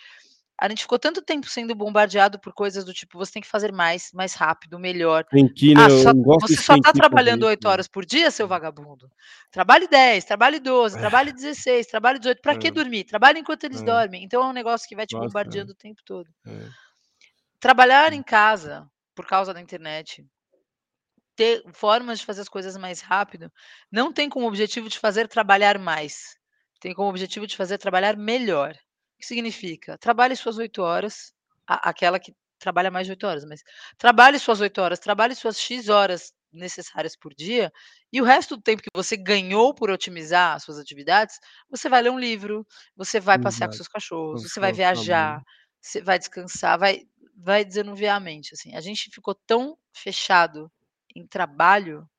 [0.59, 3.71] a gente ficou tanto tempo sendo bombardeado por coisas do tipo: "Você tem que fazer
[3.73, 5.25] mais, mais rápido, melhor".
[5.55, 7.69] Que, né, "Ah, só você só tá que fazer trabalhando isso 8 mesmo.
[7.69, 8.49] horas por dia, seu É.
[8.49, 9.09] vagabundo?
[9.51, 12.73] Trabalhe 10, trabalhe 12, trabalhe 16, trabalhe 18, pra que É.
[12.73, 13.05] dormir?
[13.05, 13.83] Trabalha enquanto eles É.
[13.83, 14.23] dormem".
[14.23, 15.19] Então é um negócio que vai te Bastante.
[15.19, 16.29] bombardeando o tempo todo.
[16.45, 16.73] É.
[17.61, 18.13] Trabalhar Hum.
[18.13, 20.25] em casa, por causa da internet
[21.39, 23.51] ter formas de fazer as coisas mais rápido,
[23.91, 26.35] não tem como objetivo te fazer trabalhar mais,
[26.81, 28.71] tem como objetivo te fazer trabalhar melhor.
[28.73, 29.97] O que significa?
[29.97, 31.33] Trabalhe suas 8 horas,
[31.67, 33.61] a aquela que trabalha mais de 8 horas, mas
[33.97, 37.71] trabalhe suas 8 horas, trabalhe suas "x" horas necessárias por dia,
[38.11, 41.37] e o resto do tempo que você ganhou por otimizar as suas atividades,
[41.69, 42.65] você vai ler um livro,
[42.97, 45.45] você vai passear com seus cachorros, você vai viajar, também.
[45.81, 47.03] você vai descansar, vai
[47.41, 48.75] vai desanuviar a mente, assim.
[48.75, 50.69] A gente ficou tão fechado
[51.15, 52.09] em trabalho,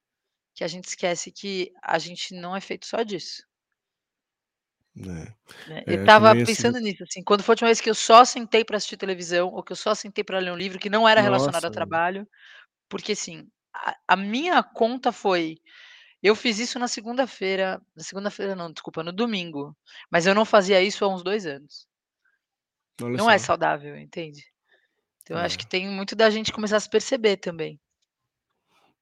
[0.55, 3.44] que a gente esquece que a gente não é feito só disso.
[4.96, 5.35] É.
[5.66, 7.90] Né, eu É, estava também assim pensando nisso, assim, quando foi a última vez que
[7.90, 10.79] eu só sentei pra assistir televisão, ou que eu só sentei pra ler um livro
[10.79, 11.70] que não era relacionado a Nossa.
[11.70, 12.26] trabalho,
[12.88, 15.59] porque assim, a a minha conta foi
[16.22, 19.76] eu fiz isso na segunda-feira na segunda-feira não, desculpa, no domingo,
[20.11, 21.85] mas eu não fazia isso há uns 2 anos.
[23.03, 23.38] Olha Não é só.
[23.38, 24.44] saudável, entende?
[25.22, 25.68] Então eu acho que É.
[25.68, 27.81] tem muito da gente começar a se perceber também.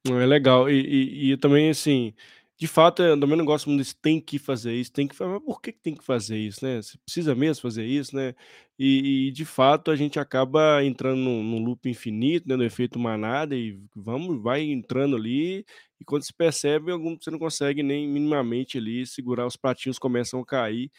[0.06, 0.68] É legal.
[0.70, 0.80] E
[1.28, 2.14] e e também, assim,
[2.56, 5.26] de fato, eu também não gosto muito desse "tem que fazer isso", tem que fa
[5.26, 8.34] mas por que tem que fazer isso, né, você precisa mesmo fazer isso, né.
[8.78, 12.98] E e de fato a gente acaba entrando num num loop infinito, né, no efeito
[12.98, 15.64] manada e vamos vai entrando ali,
[16.00, 20.40] e quando se percebe algum você não consegue nem minimamente ali segurar, os pratinhos começam
[20.40, 20.90] a cair,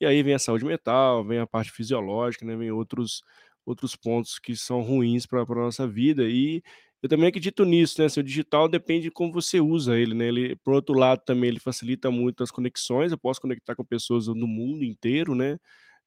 [0.00, 3.22] e aí vem a saúde mental, vem a parte fisiológica, né, vem outros
[3.64, 6.24] outros pontos que são ruins pra pra nossa vida.
[6.24, 6.62] E
[7.02, 10.26] eu também acredito nisso, né, assim, o digital depende de como você usa ele, né,
[10.28, 14.26] ele por outro lado também ele facilita muito as conexões, eu posso conectar com pessoas
[14.28, 15.58] no mundo inteiro, né,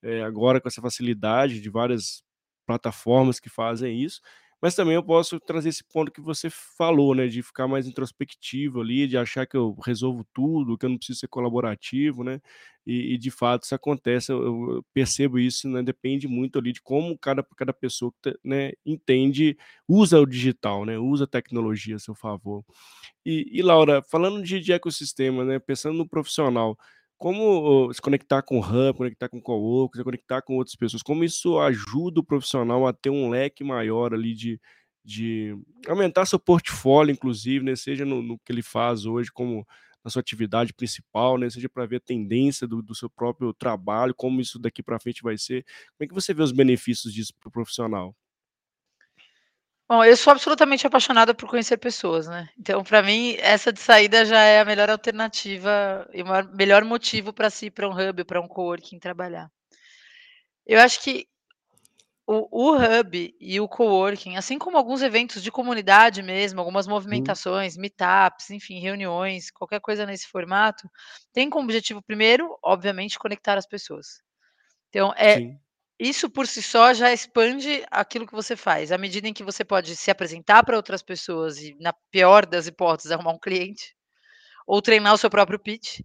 [0.03, 2.23] eh, agora com essa facilidade de várias
[2.67, 4.21] plataformas que fazem isso,
[4.61, 8.81] mas também eu posso trazer esse ponto que você falou, né, de ficar mais introspectivo
[8.81, 12.39] ali, de achar que eu resolvo tudo, que eu não preciso ser colaborativo, né,
[12.85, 14.41] e e de fato isso acontece, eu
[14.77, 19.57] eu percebo isso, né, depende muito ali de como cada cada pessoa tá, né, entende
[19.87, 22.63] usa o digital, né, usa a tecnologia a seu favor.
[23.25, 26.77] E e Laura, falando de de ecossistema, né, pensando no profissional,
[27.21, 31.59] como se conectar com hub, conectar com coworking, se conectar com outras pessoas, como isso
[31.59, 34.59] ajuda o profissional a ter um leque maior ali de
[35.03, 35.55] de
[35.87, 39.65] aumentar seu portfólio inclusive, né, seja no no que ele faz hoje como
[40.03, 44.13] na sua atividade principal, né, seja pra ver a tendência do do seu próprio trabalho,
[44.15, 45.63] como isso daqui pra frente vai ser.
[45.97, 48.15] Como é que você vê os benefícios disso para o profissional?
[49.91, 54.23] Bom, eu sou absolutamente apaixonada por conhecer pessoas, né, então pra mim essa de saída
[54.25, 58.23] já é a melhor alternativa e o melhor motivo pra se ir pra um hub,
[58.23, 59.51] pra um coworking trabalhar.
[60.67, 61.27] Eu acho que
[62.27, 67.35] o o hub e o coworking, assim como alguns eventos de comunidade mesmo, algumas Hum.
[67.35, 70.89] movimentações, meetups, enfim, reuniões, qualquer coisa nesse formato,
[71.33, 74.21] tem como objetivo primeiro, obviamente, conectar as pessoas.
[74.89, 75.61] Então, é Sim.
[76.01, 79.63] Isso por si só já expande aquilo que você faz, à medida em que você
[79.63, 83.95] pode se apresentar para outras pessoas e, na pior das hipóteses, arrumar um cliente,
[84.67, 86.01] ou treinar o seu próprio pitch.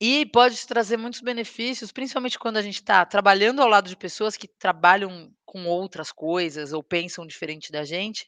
[0.00, 3.96] E pode te trazer muitos benefícios, principalmente quando a gente tá trabalhando ao lado de
[3.96, 8.26] pessoas que trabalham com outras coisas ou pensam diferente da gente,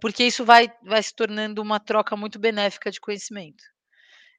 [0.00, 3.71] porque isso vai vai se tornando uma troca muito benéfica de conhecimento.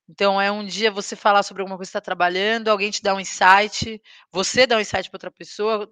[0.10, 3.02] Então é um dia você falar sobre alguma coisa que você tá trabalhando, alguém te
[3.02, 5.90] dá um insight, você dá um insight para outra pessoa.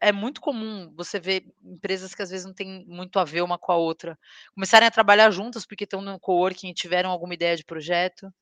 [0.00, 3.58] É muito comum você ver empresas que às vezes não têm muito a ver uma
[3.58, 4.18] com a outra,
[4.54, 8.32] começarem a trabalhar juntas porque estão no coworking e tiveram alguma ideia de projeto.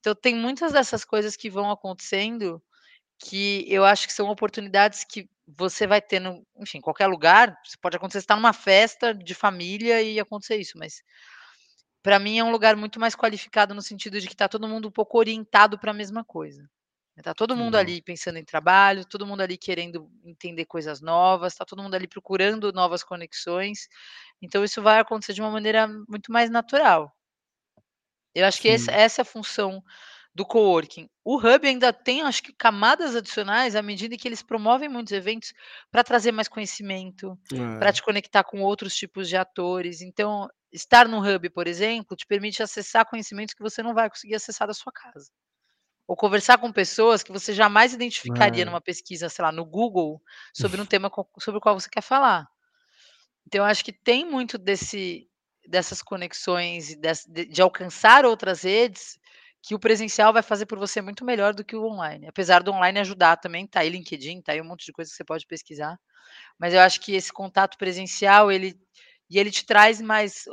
[0.00, 2.62] Então tem muitas dessas coisas que vão acontecendo,
[3.20, 7.96] que eu acho que são oportunidades que você vai ter no enfim, qualquer lugar, pode
[7.96, 11.02] acontecer, você tá numa festa de família e acontecer isso, mas
[12.02, 14.88] pra mim é um lugar muito mais qualificado no sentido de que tá todo mundo
[14.88, 16.68] um pouco orientado pra mesma coisa.
[17.22, 17.78] Tá todo mundo Legal.
[17.78, 22.08] ali pensando em trabalho, todo mundo ali querendo entender coisas novas, tá todo mundo ali
[22.08, 23.88] procurando novas conexões,
[24.42, 27.14] então isso vai acontecer de uma maneira muito mais natural.
[28.34, 28.92] Eu acho que Sim.
[28.92, 29.82] essa é a função
[30.34, 31.08] do coworking.
[31.24, 35.52] O hub ainda tem, acho que camadas adicionais, à medida que eles promovem muitos eventos
[35.90, 37.92] pra trazer mais conhecimento, É.
[37.92, 40.00] te conectar com outros tipos de atores.
[40.02, 44.34] Então, estar no hub, por exemplo, te permite acessar conhecimentos que você não vai conseguir
[44.36, 45.30] acessar da sua casa.
[46.08, 48.66] Ou conversar com pessoas que você jamais identificaria É.
[48.66, 50.22] numa pesquisa, sei lá, no Google,
[50.54, 52.46] sobre um tema sobre o qual você quer falar.
[53.46, 55.28] Então acho que tem muito desse
[55.68, 59.18] dessas conexões e de de alcançar outras redes,
[59.62, 62.26] que o presencial vai fazer por você muito melhor do que o online.
[62.28, 65.16] Apesar do online ajudar também, tá aí LinkedIn, tá aí um monte de coisa que
[65.16, 65.98] você pode pesquisar,
[66.58, 68.74] mas eu acho que esse contato presencial, ele
[69.30, 70.44] e ele te traz mais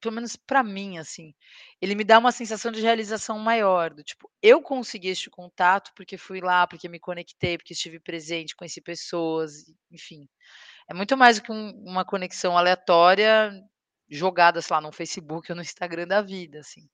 [0.00, 1.34] pelo menos pra mim, assim,
[1.80, 6.16] ele me dá uma sensação de realização maior, do tipo, eu consegui este contato, porque
[6.18, 9.52] fui lá, porque me conectei, porque estive presente, conheci pessoas,
[9.90, 10.28] enfim.
[10.88, 13.52] É muito mais do que um uma conexão aleatória,
[14.10, 16.88] jogada, sei lá, no Facebook ou no Instagram da vida, assim.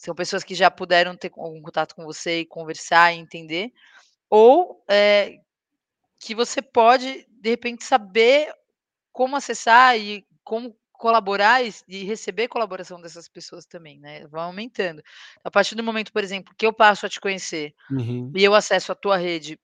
[0.00, 3.72] São pessoas que já puderam ter algum contato com você e conversar e entender,
[4.30, 5.38] ou, eh,
[6.20, 8.52] que você pode, de repente, saber
[9.12, 15.02] como acessar e como colaborar e receber colaboração dessas pessoas também, né, vão aumentando.
[15.44, 18.36] A partir do momento, por exemplo, que eu passo a te conhecer, Uhum.
[18.36, 19.58] e eu acesso a tua rede,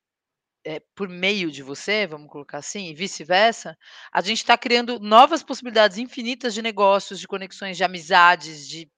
[0.67, 3.77] eh, por meio de você, vamos colocar assim, e vice-versa,
[4.13, 8.91] a gente tá criando novas possibilidades infinitas de negócios, de conexões, de amizades, de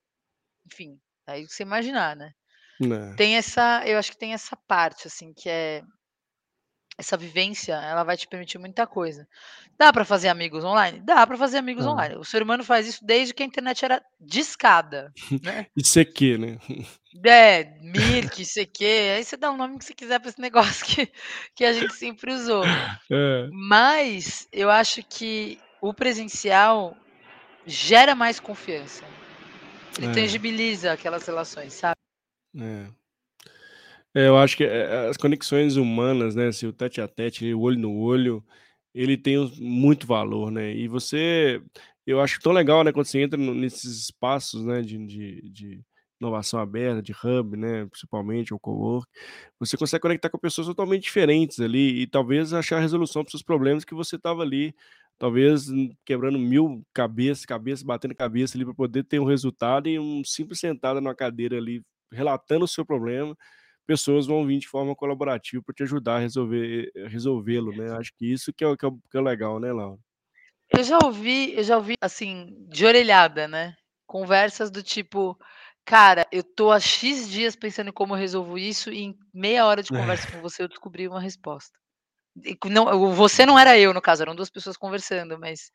[0.66, 2.32] enfim, aí você imaginar, né.
[2.82, 3.14] É.
[3.16, 5.82] Tem essa eu acho que tem essa parte, assim, que é
[6.98, 9.26] essa vivência, ela vai te permitir muita coisa.
[9.78, 11.00] Dá pra fazer amigos online?
[11.00, 11.90] Dá pra fazer amigos Hã.
[11.90, 12.16] online.
[12.16, 15.66] O ser humano faz isso desde que a internet era discada, né.
[15.76, 16.58] ICQ, né.
[17.24, 18.84] É, Mirk, ICQ,
[19.16, 21.10] aí você dá o nome que você quiser pra esse negócio que
[21.54, 22.64] que a gente sempre usou.
[23.10, 23.48] É.
[23.50, 26.94] Mas eu acho que o presencial
[27.66, 29.04] gera mais confiança.
[29.96, 30.12] Ele É.
[30.12, 31.96] tangibiliza aquelas relações, sabe.
[32.56, 32.98] É.
[34.14, 34.68] É, eu acho que, eh
[35.06, 38.42] eh, as conexões humanas, né, assim, o tete a tete, o olho no olho,
[38.94, 41.60] ele tem muito valor, né, e você
[42.06, 45.80] eu acho tão legal, né, quando você entra nesses espaços, né, de de de
[46.20, 49.06] inovação aberta, de hub, né, principalmente, ou cowork,
[49.60, 53.32] você consegue conectar com pessoas totalmente diferentes ali e talvez achar a resolução para os
[53.32, 54.74] seus problemas que você estava ali,
[55.18, 59.98] talvez, hum, quebrando 1000 cabeça cabeça, batendo cabeça ali pra poder ter um resultado e
[59.98, 63.36] um simples sentada numa cadeira ali, relatando o seu problema,
[63.86, 68.30] pessoas vão vir de forma colaborativa pra te ajudar a resolver resolvê-lo, né, acho que
[68.32, 69.98] isso que é o que é que é legal, né, Laura.
[70.70, 73.74] Eu já ouvi eu já ouvi, assim, de orelhada, né,
[74.06, 75.36] conversas do tipo:
[75.84, 79.66] "Cara, eu tô há 'X' dias pensando em como eu resolvo isso e em meia
[79.66, 81.78] hora de conversa com você eu descobri uma resposta".
[82.70, 85.70] Não você não era eu no caso, eram 2 pessoas conversando, mas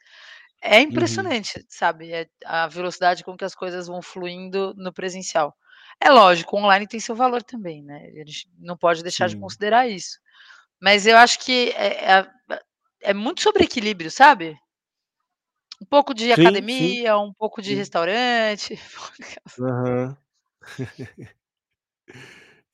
[0.62, 1.34] é Uhum.
[1.34, 5.56] impressionante, sabe, eh, a velocidade com que as coisas vão fluindo no presencial.
[6.02, 9.38] É lógico, online tem seu valor também, né, a gente não pode deixar de Sim.
[9.38, 10.20] considerar isso.
[10.82, 12.28] Mas eu acho que é é
[13.04, 14.58] é muito sobre equilíbrio, sabe.
[15.82, 16.98] Um pouco de Sim, sim.
[16.98, 17.76] academia, um pouco de Sim.
[17.76, 18.80] restaurante.
[19.60, 20.18] Aham.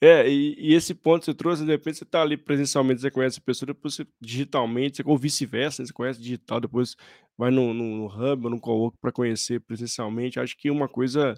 [0.01, 3.11] É, e e esse ponto que você trouxe, de repente você tá ali presencialmente, você
[3.11, 6.95] conhece a pessoa, depois você digitalmente ou vice-versa, você conhece digital, depois
[7.37, 11.35] vai no no no hub ou no cowork pra conhecer presencialmente, acho que uma coisa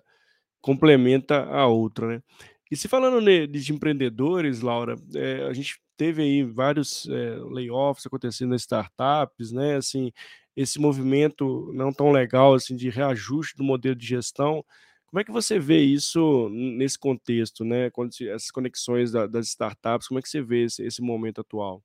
[0.61, 2.23] complementa a outra, né.
[2.71, 8.05] E se falando ne de empreendedores, Laura, eh, a gente teve aí vários é, layoffs
[8.07, 9.75] acontecendo nas startups, né?
[9.77, 10.11] Assim,
[10.55, 14.65] esse movimento não tão legal assim de reajuste do modelo de gestão.
[15.11, 17.89] Como é que você vê isso nesse contexto, né?
[17.91, 21.83] Quando essas conexões da, das startups, como é que você vê esse, esse momento atual?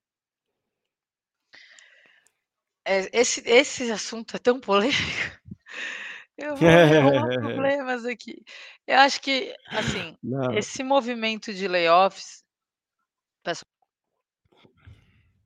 [2.84, 4.94] É, esse, esse assunto é tão polêmico.
[6.38, 8.44] Eu vou arrumar problemas aqui.
[8.86, 10.54] Eu acho que, assim, Não.
[10.56, 12.44] esse movimento de layoffs.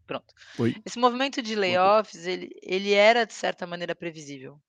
[0.07, 0.35] Pronto.
[0.59, 0.75] Oi.
[0.85, 4.61] Esse movimento de layoffs, ele, ele era de certa maneira previsível.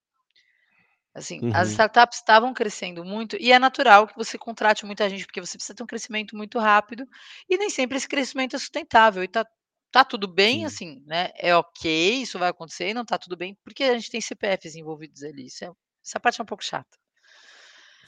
[1.14, 1.72] Assim, as Uhum.
[1.72, 5.76] startups estavam crescendo muito e é natural que você contrate muita gente, porque você precisa
[5.76, 7.06] ter um crescimento muito rápido
[7.50, 9.22] e nem sempre esse crescimento é sustentável.
[9.24, 9.46] E tá,
[9.92, 10.66] tá tudo bem, Sim.
[10.66, 11.30] assim, né?
[11.36, 14.76] É ok, isso vai acontecer, e não tá tudo bem, porque a gente tem CPFs
[14.76, 15.48] envolvidos ali.
[15.48, 15.72] Isso é,
[16.06, 16.98] essa parte é um pouco chata.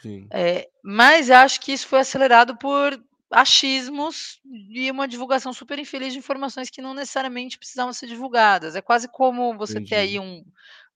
[0.01, 0.31] Sim.
[0.31, 2.99] É, mas acho que isso foi acelerado por
[3.31, 4.39] achismos
[4.69, 8.75] e uma divulgação super infeliz de informações que não necessariamente precisavam ser divulgadas.
[8.75, 9.95] É quase como você ter Entendi.
[9.95, 10.43] aí um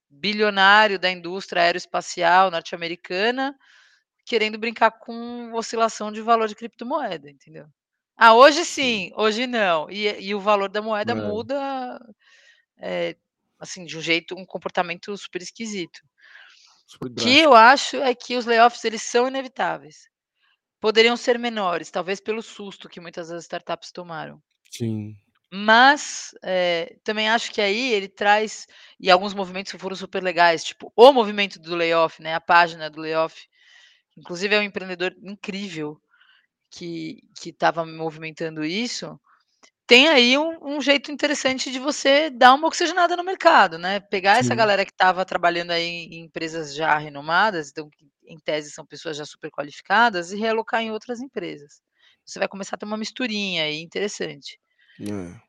[0.10, 3.56] bilionário da indústria aeroespacial norte-americana
[4.26, 7.66] querendo brincar com oscilação de valor de criptomoeda, entendeu?
[8.18, 9.12] Ah, hoje Sim.
[9.16, 9.90] hoje não.
[9.90, 12.00] E, e o valor da moeda muda,
[12.78, 13.16] é,
[13.60, 16.02] assim, de um jeito, um comportamento super esquisito.
[16.86, 20.10] Super O que eu acho é que os layoffs eles são inevitáveis.
[20.80, 24.42] Poderiam ser menores, talvez pelo susto que muitas das startups tomaram.
[24.72, 25.18] Sim.
[25.52, 28.68] Mas, eh, também acho que aí ele traz
[29.00, 33.00] e alguns movimentos foram super legais, tipo, o movimento do layoff, né, a página do
[33.00, 33.48] layoff,
[34.18, 36.02] inclusive é um empreendedor incrível
[36.72, 39.20] que que estava movimentando isso,
[39.88, 44.38] tem aí um um jeito interessante de você dar uma oxigenada no mercado, né, pegar
[44.40, 44.56] essa Sim.
[44.56, 47.90] galera que estava trabalhando aí em empresas já renomadas, então
[48.28, 51.82] em tese são pessoas já super qualificadas, e realocar em outras empresas.
[52.26, 54.60] Você vai começar a ter uma misturinha aí interessante.
[55.02, 55.40] É.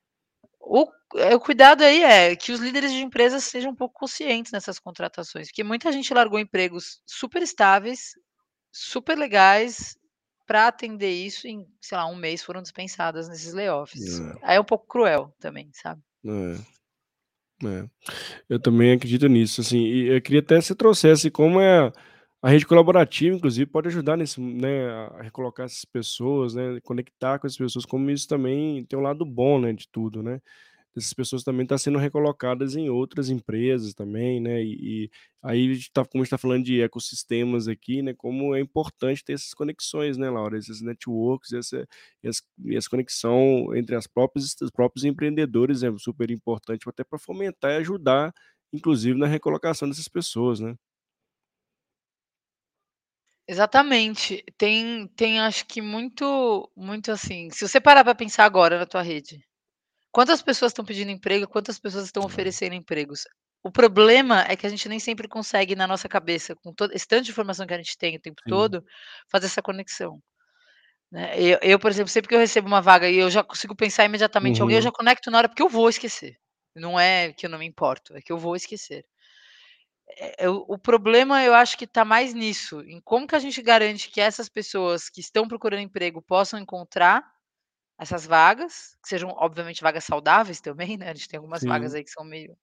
[0.61, 4.53] O eh, o cuidado aí é que os líderes de empresas sejam um pouco conscientes
[4.53, 8.13] nessas contratações, porque muita gente largou empregos super estáveis,
[8.71, 9.97] super legais,
[10.47, 14.19] para atender isso em, sei lá, um mês foram dispensadas nesses layoffs.
[14.19, 14.39] É.
[14.43, 16.03] Aí é um pouco cruel também, sabe.
[16.25, 16.79] É.
[17.67, 17.89] É.
[18.49, 21.93] Eu também acredito nisso, assim, e eu queria até que você trouxesse como é
[22.43, 27.47] a rede colaborativa, inclusive, pode ajudar nesse, né, a recolocar essas pessoas, né, conectar com
[27.47, 30.41] as pessoas, como isso também tem um lado bom, né, de tudo, né.
[30.97, 35.11] Essas pessoas também tá sendo recolocadas em outras empresas também, né, e e
[35.43, 38.61] aí a gente tá como a gente tá falando de ecossistemas aqui, né, como é
[38.61, 41.87] importante ter essas conexões, né, Laura, esses networks, essa
[42.23, 47.05] e as e essa conexão entre as próprias os próprios empreendedores é super importante, até
[47.05, 48.33] para fomentar e ajudar,
[48.73, 50.77] inclusive, na recolocação dessas pessoas, né.
[53.51, 54.45] Exatamente.
[54.59, 59.01] Tem tem acho que muito muito assim, se você parar para pensar agora na tua
[59.01, 59.43] rede,
[60.13, 63.25] quantas pessoas estão pedindo emprego, quantas pessoas estão oferecendo empregos?
[63.65, 67.07] O problema é que a gente nem sempre consegue na nossa cabeça, com todo esse
[67.09, 68.49] tanto de informação que a gente tem o tempo Sim.
[68.49, 68.85] todo,
[69.31, 70.21] fazer essa conexão,
[71.13, 71.33] né.
[71.41, 74.05] Eu eu, por exemplo, sempre que eu recebo uma vaga e eu já consigo pensar
[74.07, 74.85] imediatamente em alguém, eu Uhum.
[74.85, 76.37] já conecto na hora, porque eu vou esquecer.
[76.77, 79.05] Não é que eu não me importo, é que eu vou esquecer.
[80.17, 83.61] Eh eh, o problema eu acho que tá mais nisso, em como que a gente
[83.61, 87.23] garante que essas pessoas que estão procurando emprego possam encontrar
[87.99, 91.97] essas vagas, que sejam obviamente vagas saudáveis também, né, a gente tem algumas vagas Sim.
[91.97, 92.57] aí que são meio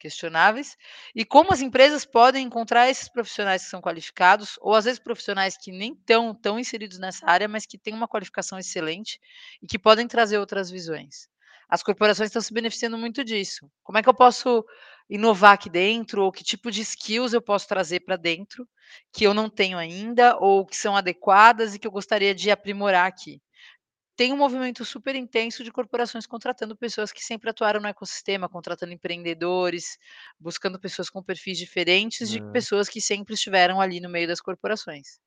[0.00, 0.76] questionáveis,
[1.14, 5.56] e como as empresas podem encontrar esses profissionais que são qualificados, ou às vezes profissionais
[5.58, 9.20] que nem estão tão inseridos nessa área, mas que têm uma qualificação excelente
[9.62, 11.28] e que podem trazer outras visões.
[11.68, 13.70] As corporações estão se beneficiando muito disso.
[13.84, 14.64] Como é que eu posso
[15.10, 18.68] inovar aqui dentro, ou que tipo de skills eu posso trazer para dentro,
[19.12, 23.06] que eu não tenho ainda, ou que são adequadas e que eu gostaria de aprimorar
[23.06, 23.40] aqui.
[24.16, 28.92] Tem um movimento super intenso de corporações contratando pessoas que sempre atuaram no ecossistema, contratando
[28.92, 29.98] empreendedores,
[30.40, 32.50] buscando pessoas com perfis diferentes de É.
[32.52, 35.18] pessoas que sempre estiveram ali no meio das corporações.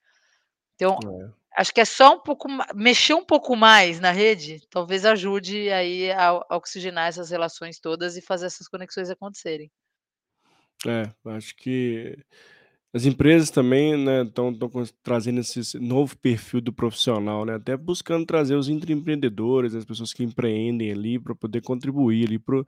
[0.79, 1.29] Então, É.
[1.57, 6.11] acho que é só um pouco mexer um pouco mais na rede, talvez ajude aí
[6.11, 9.69] a a oxigenar essas relações todas e fazer essas conexões acontecerem.
[10.87, 12.17] É, acho que
[12.93, 18.25] as empresas também, né, estão cons trazendo esse novo perfil do profissional, né, até buscando
[18.25, 22.63] trazer os intraempreendedores, as pessoas que empreendem ali, para poder contribuir ali para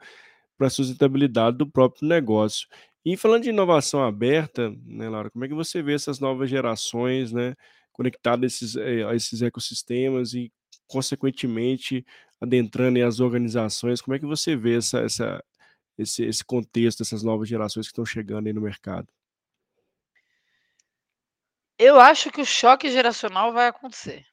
[0.58, 2.68] pra sustentabilidade do próprio negócio.
[3.06, 7.32] E falando de inovação aberta, né, Laura, como é que você vê essas novas gerações,
[7.34, 7.56] né,
[7.92, 10.52] conectada a esses, eh, a esses ecossistemas e,
[10.88, 12.06] consequentemente,
[12.42, 15.44] adentrando aí as organizações, como é que você vê essa essa
[15.98, 19.08] esse esse contexto, essas novas gerações que estão chegando aí no mercado?
[21.78, 24.26] Eu acho que o choque geracional vai acontecer.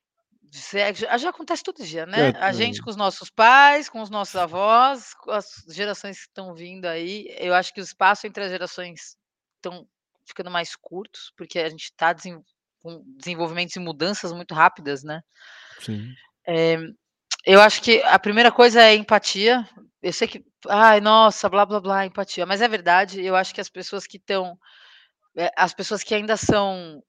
[1.18, 2.32] já acontece todo dia, É, né.
[2.38, 6.54] A gente com os nossos pais, com os nossos avós, com as gerações que estão
[6.54, 9.16] vindo aí, eu acho que o espaço entre as gerações
[9.56, 9.86] estão
[10.26, 12.12] ficando mais curtos, porque a gente está
[12.81, 15.20] com desenvolvimentos e mudanças muito rápidas, né.
[15.81, 16.14] Sim.
[16.47, 16.79] Eh,
[17.47, 19.68] eu acho que a primeira coisa é empatia.
[20.03, 23.61] Eu sei que, ai, nossa, blá blá blá, empatia, mas é verdade, eu acho que
[23.61, 24.57] as pessoas que estão,
[25.39, 27.03] eh, as pessoas que ainda são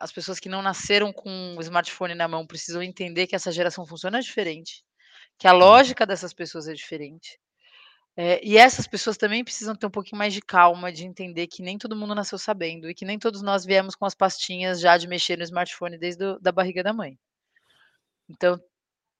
[0.00, 3.86] as pessoas que não nasceram com o smartphone na mão precisam entender que essa geração
[3.86, 4.84] funciona diferente,
[5.38, 7.38] que a lógica dessas pessoas é diferente.
[8.16, 11.62] Eh, e essas pessoas também precisam ter um pouquinho mais de calma, de entender que
[11.62, 14.96] nem todo mundo nasceu sabendo e que nem todos nós viemos com as pastinhas já
[14.98, 17.18] de mexer no smartphone desde o da barriga da mãe.
[18.28, 18.60] Então,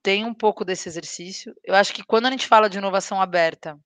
[0.02, 1.54] tem um pouco desse exercício.
[1.64, 3.78] Eu acho que quando a gente fala de inovação aberta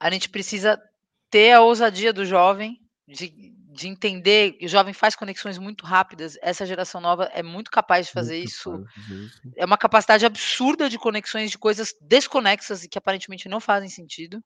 [0.00, 0.80] a gente precisa
[1.30, 6.66] ter a ousadia do jovem, de de entender o jovem faz conexões muito rápidas, essa
[6.66, 8.82] geração nova é muito capaz de fazer Muito isso,
[9.56, 14.42] é uma capacidade absurda de conexões de coisas desconexas e que aparentemente não fazem sentido.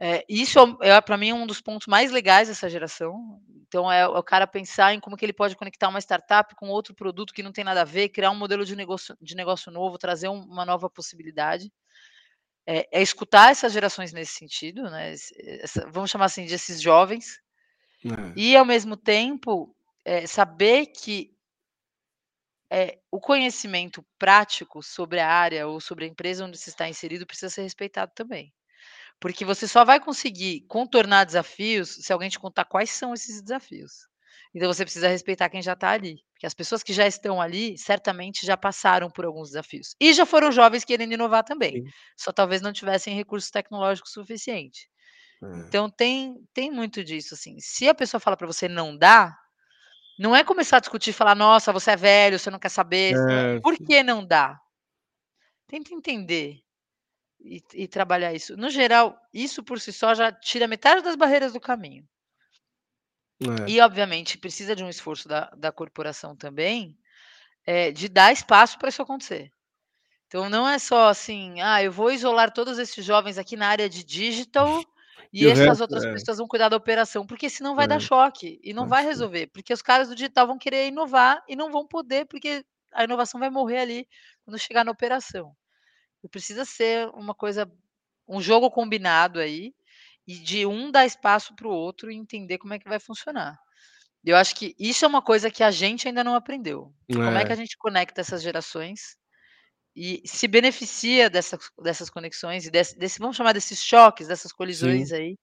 [0.00, 3.14] Eh, isso é é pra mim um dos pontos mais legais dessa geração,
[3.68, 6.94] então é o cara pensar em como que ele pode conectar uma startup com outro
[6.94, 9.96] produto que não tem nada a ver, criar um modelo de negocio de negócio novo,
[9.98, 11.70] trazer um uma nova possibilidade.
[12.66, 15.14] É é escutar essas gerações nesse sentido, né,
[15.62, 17.38] essa vamos chamar assim de esses jovens,
[18.04, 18.34] É.
[18.36, 19.74] e ao mesmo tempo,
[20.04, 21.34] eh, saber que
[22.70, 27.26] eh, o conhecimento prático sobre a área ou sobre a empresa onde você está inserido
[27.26, 28.52] precisa ser respeitado também.
[29.20, 33.92] Porque você só vai conseguir contornar desafios se alguém te contar quais são esses desafios.
[34.54, 37.78] Então você precisa respeitar quem já está ali, porque as pessoas que já estão ali,
[37.78, 39.96] certamente já passaram por alguns desafios.
[40.00, 41.92] E já foram jovens querendo inovar também, Sim.
[42.18, 44.88] só talvez não tivessem recursos tecnológicos suficiente.
[45.52, 45.68] É.
[45.68, 49.36] Então tem tem muito disso, assim, se a pessoa fala pra você: "Não dá",
[50.18, 53.22] não é começar a discutir e falar: "Nossa, você é velho, você não quer saber",
[53.28, 54.60] é É, por que não dá?
[55.68, 56.60] Tenta entender
[57.40, 58.56] e e trabalhar isso.
[58.56, 62.08] No geral, isso por si só já tira metade das barreiras do caminho.
[63.40, 63.74] É.
[63.74, 66.98] E obviamente precisa de um esforço da da corporação também,
[67.66, 69.52] eh, de dar espaço pra isso acontecer.
[70.28, 73.88] Então não é só assim: "Ah, eu vou isolar todos esses jovens aqui na área
[73.90, 74.86] de digital,
[75.32, 76.06] E e essas resto outras é.
[76.06, 78.00] pessoas vão cuidar da operação", porque senão vai dar É.
[78.00, 79.04] choque, e não vai Acho.
[79.04, 83.04] resolver, porque os caras do digital vão querer inovar e não vão poder, porque a
[83.04, 84.08] inovação vai morrer ali,
[84.44, 85.54] quando chegar na operação.
[86.24, 87.70] E precisa ser uma coisa
[88.28, 89.74] um jogo combinado aí,
[90.26, 93.58] e de um dar espaço para o outro e entender como é que vai funcionar.
[94.24, 96.94] Eu acho que isso é uma coisa que a gente ainda não aprendeu.
[97.22, 97.54] Como é que É.
[97.54, 99.16] a gente conecta essas gerações,
[99.94, 104.56] e se beneficia dessas dessas conexões e desse desse vamos chamar desses choques, dessas Sim.
[104.56, 105.38] colisões aí,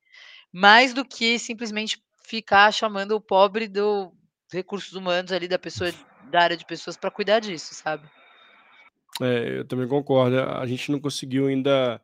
[0.51, 4.11] mais do que simplesmente ficar chamando o pobre do
[4.51, 5.91] recursos humanos ali, da pessoa
[6.31, 8.07] da área de pessoas pra cuidar disso, sabe.
[9.21, 10.39] É, eu também concordo.
[10.39, 12.01] A gente não conseguiu ainda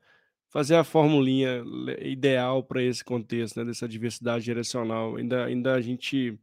[0.50, 1.64] fazer a formulinha
[2.02, 5.16] ideal pra esse contexto, né, dessa diversidade geracional.
[5.16, 6.38] Ainda ainda a gente,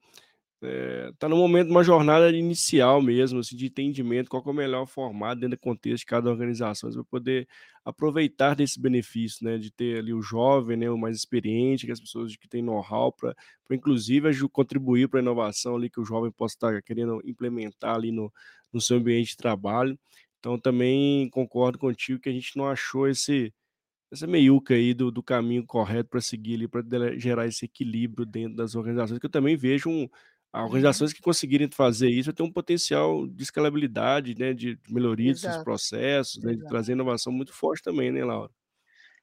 [0.65, 4.55] eh, tá no momento de uma jornada inicial mesmo, assim, de entendimento, qual é o
[4.55, 7.49] melhor formato dentro do contexto de cada organização, pra poder
[7.85, 12.01] aproveitar desse benefício, né, de ter ali o jovem, né, o mais experiente, que as
[12.01, 13.35] pessoas que têm know-how pra
[13.71, 18.33] inclusive contribuir pra inovação ali que o jovem possa estar querendo implementar ali no
[18.73, 19.99] no seu ambiente de trabalho.
[20.41, 23.53] Então também concordo contigo que a gente não achou esse
[24.13, 28.57] essa meiuca aí do do caminho correto pra seguir ali, dele gerar esse equilíbrio dentro
[28.57, 30.09] das organizações, que eu também vejo um.
[30.63, 35.59] Organizações que conseguirem fazer isso, ter um potencial de escalabilidade, né, de melhoria seus Exato,
[35.59, 38.53] processos, né, de trazer inovação muito forte também, né, Laura?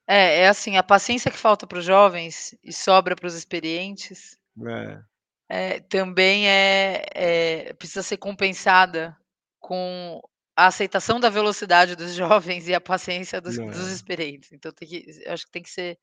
[0.06, 4.36] É, é assim, a paciência que falta para os jovens e sobra para os experientes
[4.60, 5.02] É.
[5.48, 9.16] eh, também é é precisa ser compensada
[9.60, 10.20] com
[10.56, 13.92] a aceitação da velocidade dos jovens e a paciência dos dos É.
[13.92, 14.52] experientes.
[14.52, 15.98] Então tem que acho que tem que ser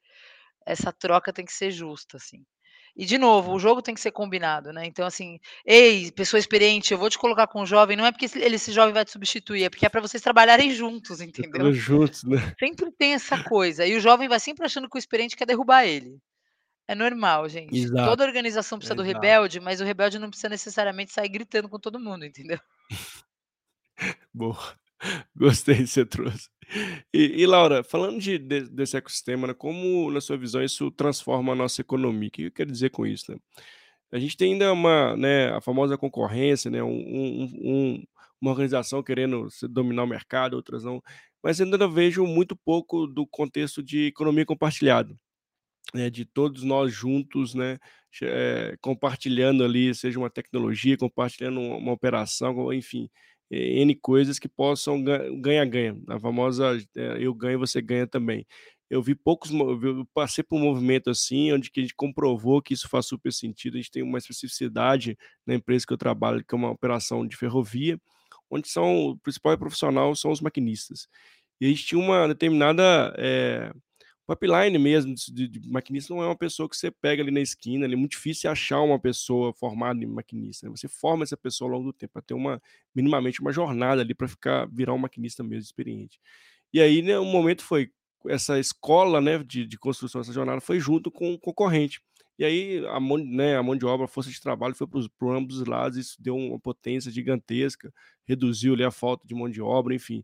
[0.65, 2.45] essa troca tem que ser justa, assim.
[2.99, 3.59] E de novo, o É.
[3.59, 7.47] jogo tem que ser combinado, né, então assim: "Ei, pessoa experiente, eu vou te colocar
[7.47, 9.85] com o jovem", não é porque esse ele esse jovem vai te substituir, é porque
[9.85, 11.71] é pra vocês trabalharem juntos, entendeu.
[11.73, 12.55] Juntos, né.
[12.59, 15.85] Sempre tem essa coisa, e o jovem vai sempre achando que o experiente quer derrubar
[15.85, 16.19] ele.
[16.87, 17.87] É normal, gente.
[17.87, 19.03] Exato, Toda organização precisa do exato.
[19.03, 22.59] rebelde, mas o rebelde não precisa necessariamente sair gritando com todo mundo, entendeu.
[24.33, 24.77] Boa,
[25.35, 26.49] gostei que você trouxe.
[27.13, 31.53] E e Laura, falando de de desse ecossistema, né, como na sua visão isso transforma
[31.53, 32.27] a nossa economia?
[32.29, 33.37] O que eu quero dizer com isso, né.
[34.13, 38.03] A gente tem ainda uma, né, a famosa concorrência, né, um um um um
[38.41, 41.01] uma organização querendo dominar o mercado, outras não,
[41.43, 45.15] mas ainda vejo muito pouco do contexto de economia compartilhada,
[45.93, 47.77] né, de todos nós juntos, né,
[48.23, 53.09] eh, compartilhando ali, seja uma tecnologia, compartilhando uma uma operação, enfim.
[53.51, 55.03] N coisas que possam
[55.41, 58.45] ganha-ganha, a famosa é, eu ganho, você ganha também.
[58.89, 62.73] Eu vi poucos, eu passei por um movimento assim, onde que a gente comprovou que
[62.73, 63.75] isso faz super sentido.
[63.75, 67.37] A gente tem uma especificidade na empresa que eu trabalho, que é uma operação de
[67.37, 67.99] ferrovia,
[68.49, 71.07] onde são o principal profissional são os maquinistas.
[71.61, 73.71] E a gente tinha uma determinada é,
[74.35, 77.85] pipeline mesmo de, de, maquinista não é uma pessoa que você pega ali na esquina,
[77.85, 80.67] é muito difícil achar uma pessoa formada em maquinista.
[80.67, 80.75] Né?
[80.75, 82.61] Você forma essa pessoa ao longo do tempo para ter uma
[82.93, 86.19] minimamente uma jornada ali para ficar virar um maquinista mesmo experiente.
[86.71, 87.91] E aí, né, um momento foi
[88.27, 92.01] essa escola, né, de, de construção essa jornada foi junto com o concorrente.
[92.37, 95.35] E aí a mão, né, a mão de obra, a força de trabalho foi para
[95.35, 97.93] ambos os lados, isso deu uma potência gigantesca,
[98.25, 100.23] reduziu ali a falta de mão de obra, enfim.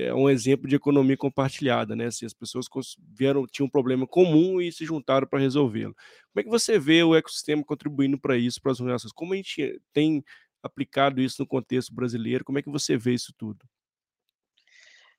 [0.00, 2.06] É um exemplo de economia compartilhada, né?
[2.06, 2.66] Assim, as pessoas
[3.12, 5.94] vieram, tinham um problema comum e se juntaram para resolvê-lo.
[6.32, 9.12] Como é que você vê o ecossistema contribuindo para isso, para as organizações?
[9.12, 10.24] Como a gente tem
[10.62, 12.44] aplicado isso no contexto brasileiro?
[12.44, 13.66] Como é que você vê isso tudo?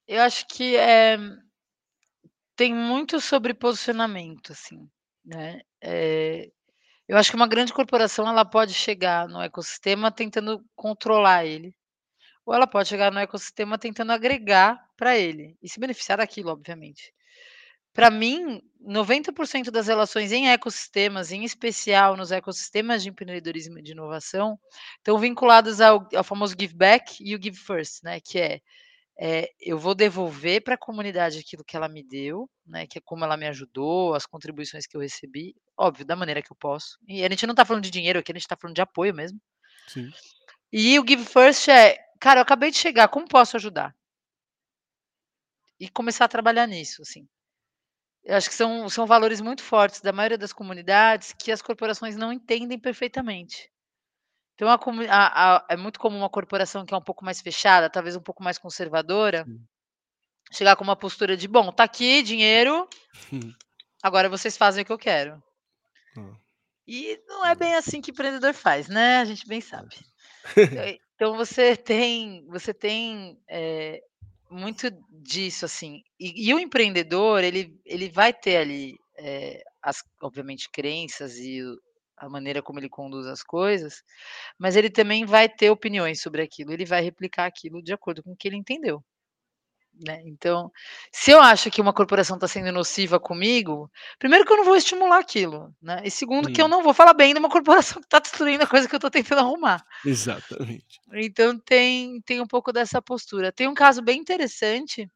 [0.08, 1.18] Eu acho que é,
[2.56, 4.90] tem muito sobre posicionamento, assim,
[5.24, 5.62] né?
[5.82, 6.52] É,
[7.08, 11.76] eu acho que uma grande corporação ela pode chegar no ecossistema tentando controlar ele,
[12.46, 17.14] ou ela pode chegar no ecossistema tentando agregar para ele e se beneficiar daquilo, obviamente.
[17.94, 23.92] Para mim, 90% das relações em ecossistemas, em especial nos ecossistemas de empreendedorismo e de
[23.92, 24.58] inovação,
[24.98, 28.20] estão vinculadas ao, ao famoso give back e o give first, né?
[28.20, 28.62] Que é
[29.20, 33.02] é, eu vou devolver para a comunidade aquilo que ela me deu, né, que é
[33.04, 36.98] como ela me ajudou, as contribuições que eu recebi, óbvio, da maneira que eu posso.
[37.08, 39.14] E a gente não está falando de dinheiro aqui, a gente está falando de apoio
[39.14, 39.40] mesmo.
[39.88, 40.12] Sim.
[40.72, 43.94] E o Give First é, cara, eu acabei de chegar, como posso ajudar?
[45.78, 47.28] E começar a trabalhar nisso, assim.
[48.24, 52.16] Eu acho que são, são valores muito fortes da maioria das comunidades que as corporações
[52.16, 53.70] não entendem perfeitamente.
[54.56, 57.90] Então a a a é muito comum uma corporação que é um pouco mais fechada,
[57.90, 59.60] talvez um pouco mais conservadora, Sim.
[60.54, 62.88] chegar com uma postura de: "Bom, tá aqui dinheiro,
[64.02, 65.44] agora vocês fazem o que eu quero".
[66.16, 66.38] Hã.
[66.88, 69.96] E não é bem assim que empreendedor faz, né, a gente bem sabe.
[71.24, 74.04] Então você tem você tem, eh,
[74.52, 76.02] muito disso, assim.
[76.20, 81.62] E e o empreendedor ele ele vai ter ali, eh, as obviamente crenças e
[82.18, 84.04] a maneira como ele conduz as coisas,
[84.60, 88.34] mas ele também vai ter opiniões sobre aquilo, ele vai replicar aquilo de acordo com
[88.34, 89.02] o que ele entendeu.
[89.96, 90.72] Né, então,
[91.12, 94.76] se eu acho que uma corporação está sendo nociva comigo, primeiro que eu não vou
[94.76, 98.08] estimular aquilo, né, e segundo que eu não vou falar bem de uma corporação que
[98.08, 99.86] está destruindo a coisa que eu estou tentando arrumar.
[100.04, 101.00] Exatamente.
[101.14, 103.52] Então tem tem um pouco dessa postura.
[103.52, 105.08] Tem um caso bem interessante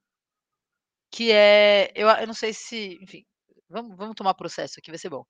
[1.12, 3.26] que é eu eu não sei se enfim,
[3.70, 5.26] vamos vamos tomar processo aqui, vai ser bom.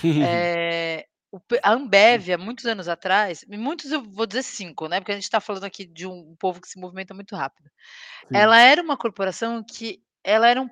[0.00, 0.08] P
[1.62, 5.24] a Ambev, há muitos anos atrás, muitos eu vou dizer 5, né, porque a gente
[5.24, 7.70] está falando aqui de um povo que se movimenta muito rápido.
[8.26, 8.48] Sim.
[8.48, 10.68] Ela era uma corporação que ela era um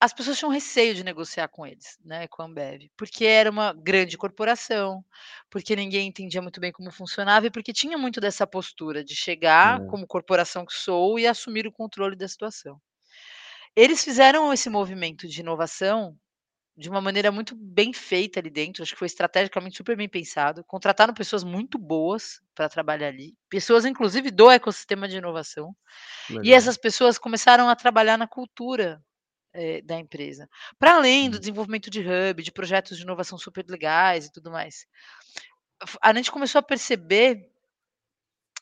[0.00, 3.72] as pessoas tinham receio de negociar com eles, né, com a Ambev, porque era uma
[3.72, 5.04] grande corporação,
[5.50, 9.80] porque ninguém entendia muito bem como funcionava e porque tinha muito dessa postura de chegar
[9.80, 9.86] É.
[9.86, 12.80] como corporação que sou e assumir o controle da situação.
[13.76, 16.16] Eles fizeram esse movimento de inovação
[16.76, 20.64] de uma maneira muito bem feita ali dentro, acho que foi estrategicamente super bem pensado,
[20.64, 25.74] contrataram pessoas muito boas para trabalhar ali, pessoas inclusive do ecossistema de inovação,
[26.42, 26.54] e Legal.
[26.54, 29.02] essas pessoas começaram a trabalhar na cultura,
[29.54, 30.48] eh, da empresa,
[30.78, 31.40] para além do Hum.
[31.40, 34.86] desenvolvimento de hub, de projetos de inovação super legais e tudo mais.
[36.02, 37.50] A gente começou a perceber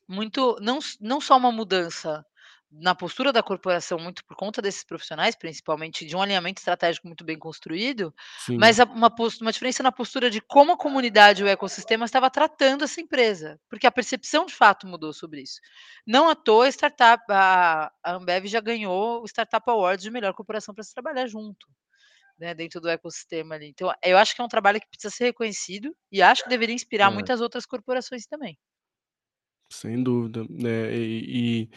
[0.09, 2.25] muito não não só uma mudança
[2.81, 7.25] na postura da corporação, muito por conta desses profissionais, principalmente de um alinhamento estratégico muito
[7.25, 8.59] bem construído, Sim.
[8.59, 12.31] mas uma pos uma diferença na postura de como a comunidade e o ecossistema estava
[12.31, 15.61] tratando essa empresa, porque a percepção de fato mudou sobre isso.
[16.07, 20.35] Não à toa a startup a a Ambev já ganhou o Startup Awards de melhor
[20.35, 21.67] corporação para se trabalhar junto,
[22.39, 23.69] né, dentro do ecossistema ali.
[23.69, 26.75] Então, eu acho que é um trabalho que precisa ser reconhecido e acho que deveria
[26.75, 27.11] inspirar É.
[27.11, 28.59] muitas outras corporações também.
[29.71, 31.71] Sem dúvida, né, e e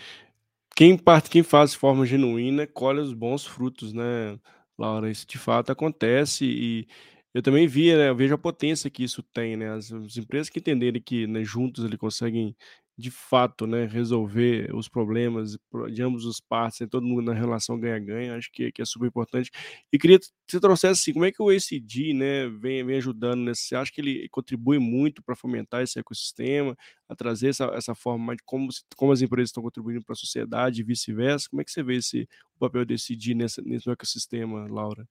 [0.77, 4.39] quem parte quem faz de forma genuína colhe os bons frutos, né,
[4.77, 6.87] Laura, isso de fato acontece e
[7.33, 10.49] eu também via, né, eu vejo a potência que isso tem, né, as as empresas
[10.51, 12.55] que entenderem que, né, juntos ele conseguem
[12.99, 17.33] de fato, né, resolver os problemas pro de ambos os partes, né, todo mundo na
[17.33, 19.51] relação ganha-ganha, acho que que é super importante.
[19.93, 23.41] E queria que você trouxesse, assim, como é que o ESG, né, vem vem ajudando
[23.41, 26.75] nesse você acha que ele contribui muito para fomentar esse ecossistema,
[27.07, 30.81] a trazer essa essa forma de como como as empresas estão contribuindo para a sociedade
[30.81, 31.47] e vice-versa?
[31.49, 35.07] Como é que você vê esse o papel do ESG nessa nesse ecossistema, Laura?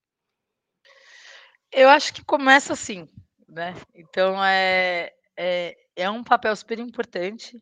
[1.72, 3.08] Eu acho que começa assim,
[3.48, 7.58] né, então, é é é um papel super importante,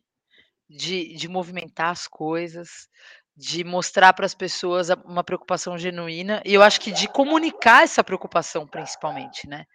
[0.69, 2.89] de de movimentar as coisas,
[3.37, 8.03] de mostrar para as pessoas uma preocupação genuína, e eu acho que de comunicar essa
[8.03, 9.65] preocupação principalmente, né.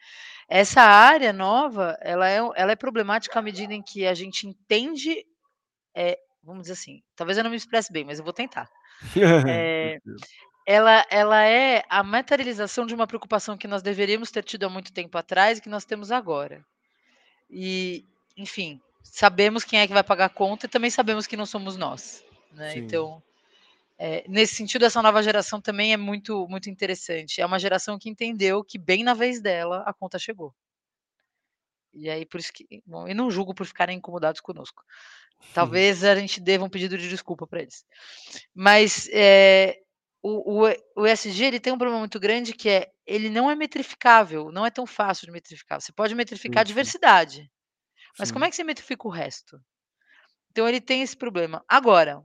[0.48, 5.24] Essa área nova, ela é ela é problemática à medida em que a gente entende,
[5.96, 8.68] eh, vamos dizer assim, talvez eu não me expresse bem, mas eu vou tentar.
[9.80, 10.20] Tranquilo.
[10.66, 14.92] ela ela é a materialização de uma preocupação que nós deveríamos ter tido há muito
[14.92, 16.64] tempo atrás e que nós temos agora.
[17.50, 18.04] E,
[18.36, 21.76] enfim, sabemos quem é que vai pagar a conta e também sabemos que não somos
[21.76, 23.22] nós, né, então,
[23.98, 28.08] eh, nesse sentido essa nova geração também é muito muito interessante, é uma geração que
[28.10, 30.54] entendeu que bem na vez dela, a conta chegou.
[31.92, 34.84] E aí por isso que bom, e não julgo por ficarem incomodados conosco.
[35.54, 37.84] Talvez a gente deva um pedido de desculpa para eles.
[38.54, 39.78] Mas, eh,
[40.22, 43.54] o o o ESG ele tem um problema muito grande que é, ele não é
[43.56, 47.50] metrificável, não é tão fácil de metrificar, você pode metrificar a diversidade,
[48.18, 48.46] mas como Sim.
[48.46, 49.60] é que você metrifica o resto?
[50.50, 51.64] Então ele tem esse problema.
[51.68, 52.22] Agora,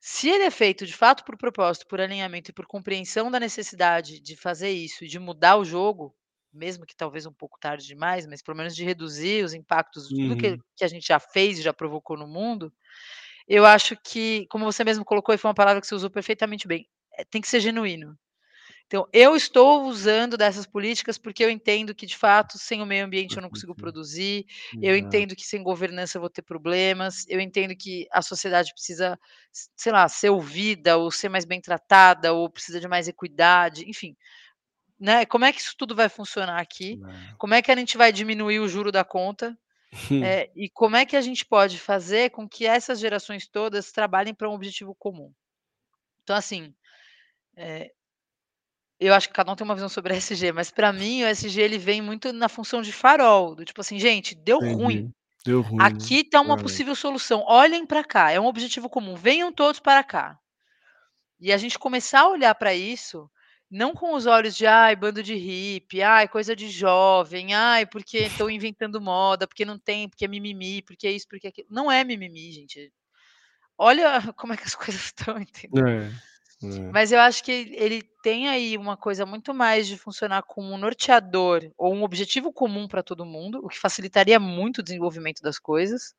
[0.00, 4.20] se ele é feito de fato por propósito, por alinhamento e por compreensão da necessidade
[4.20, 6.14] de fazer isso e de mudar o jogo,
[6.52, 10.16] mesmo que talvez um pouco tarde demais, mas pelo menos de reduzir os impactos de
[10.16, 10.62] tudo que Uhum.
[10.76, 12.72] que a gente já fez e já provocou no mundo,
[13.48, 16.68] eu acho que, como você mesmo colocou e foi uma palavra que você usou perfeitamente
[16.68, 16.88] bem,
[17.18, 18.16] eh, tem que ser genuíno.
[18.88, 23.04] Então, eu estou usando dessas políticas, porque eu entendo que de fato sem o meio
[23.04, 23.76] ambiente eu não consigo sentido.
[23.76, 24.46] produzir,
[24.80, 29.18] eu entendo que sem governança eu vou ter problemas, eu entendo que a sociedade precisa,
[29.76, 34.16] sei lá, ser ouvida ou ser mais bem tratada ou precisa de mais equidade, enfim,
[35.00, 37.38] né, como é que isso tudo vai funcionar aqui, É.
[37.38, 39.58] como é que a gente vai diminuir o juro da conta,
[40.20, 44.34] eh, e como é que a gente pode fazer com que essas gerações todas trabalhem
[44.34, 45.32] para um objetivo comum.
[46.24, 46.74] Então assim,
[47.56, 47.92] eh
[49.00, 51.60] eu acho que cada um tem uma visão sobre ESG, mas para mim o ESG
[51.62, 55.12] ele vem muito na função de farol, do tipo assim: "Gente, deu ruim, Entendi.
[55.44, 56.58] Deu ruim, aqui está uma É.
[56.58, 60.38] possível solução, olhem para cá, é um objetivo comum, venham todos para cá".
[61.40, 63.30] E a gente começar a olhar para isso,
[63.70, 68.18] não com os olhos de: "Ai, bando de hippie, ai, coisa de jovem, ai, porque
[68.26, 72.02] estão inventando moda, porque não tem, porque é mimimi, porque isso, porque aquilo", não é
[72.04, 72.92] mimimi gente,
[73.78, 75.86] olha como é que as coisas estão, entendeu.
[75.86, 76.12] É,
[76.62, 76.92] é.
[76.92, 80.78] Mas eu acho que ele tem aí uma coisa muito mais de funcionar como um
[80.78, 85.58] norteador ou um objetivo comum para todo mundo, o que facilitaria muito o desenvolvimento das
[85.58, 86.14] coisas,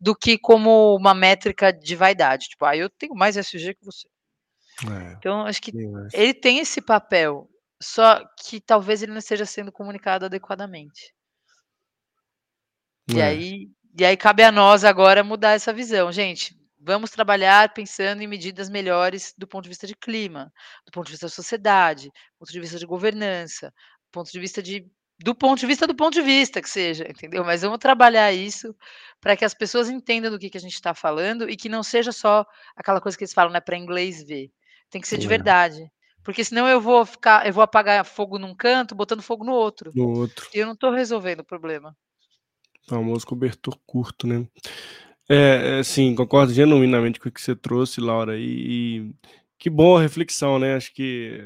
[0.00, 4.08] do que como uma métrica de vaidade, tipo: "Ah, eu tenho mais ESG que você".
[4.80, 5.72] É, Então acho que
[6.12, 7.48] ele tem esse papel,
[7.80, 11.12] só que talvez ele não esteja sendo comunicado adequadamente.
[13.08, 13.22] E É.
[13.22, 13.68] aí
[13.98, 18.68] e aí cabe a nós agora mudar essa visão: "Gente, vamos trabalhar pensando em medidas
[18.70, 20.52] melhores do ponto de vista de clima,
[20.86, 24.40] do ponto de vista da sociedade, do ponto de vista de governança, do ponto de
[24.40, 24.86] vista de
[25.24, 27.44] do ponto de vista do ponto de vista que seja", entendeu.
[27.44, 28.74] Mas vamos trabalhar isso,
[29.20, 31.82] para que as pessoas entendam do que que a gente está falando e que não
[31.84, 32.44] seja só
[32.76, 34.50] aquela coisa que eles falam, né, para inglês ver,
[34.90, 35.28] tem que ser de É.
[35.28, 35.80] verdade,
[36.24, 39.94] porque senão eu vou ficar eu vou apagar fogo num canto botando fogo no outro,
[39.94, 40.52] No outro.
[40.54, 41.96] e eu não estou resolvendo o problema.
[42.88, 44.48] Famoso cobertor curto, né.
[45.34, 49.14] É é sim, concordo genuinamente com o que você trouxe Laura, e e
[49.58, 51.40] que boa reflexão, né, acho que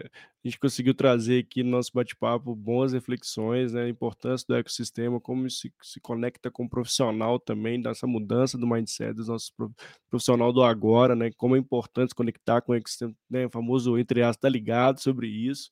[0.44, 5.20] a gente conseguiu trazer aqui no nosso bate-papo boas reflexões, né, a importância do ecossistema,
[5.20, 9.72] como se se conecta com o profissional também, dessa mudança do mindset dos nossos pro
[10.10, 14.22] profissional do agora, né, como é importante conectar com o ecossistema, né, o famoso entre
[14.22, 15.70] aspas, "estar ligado" sobre isso,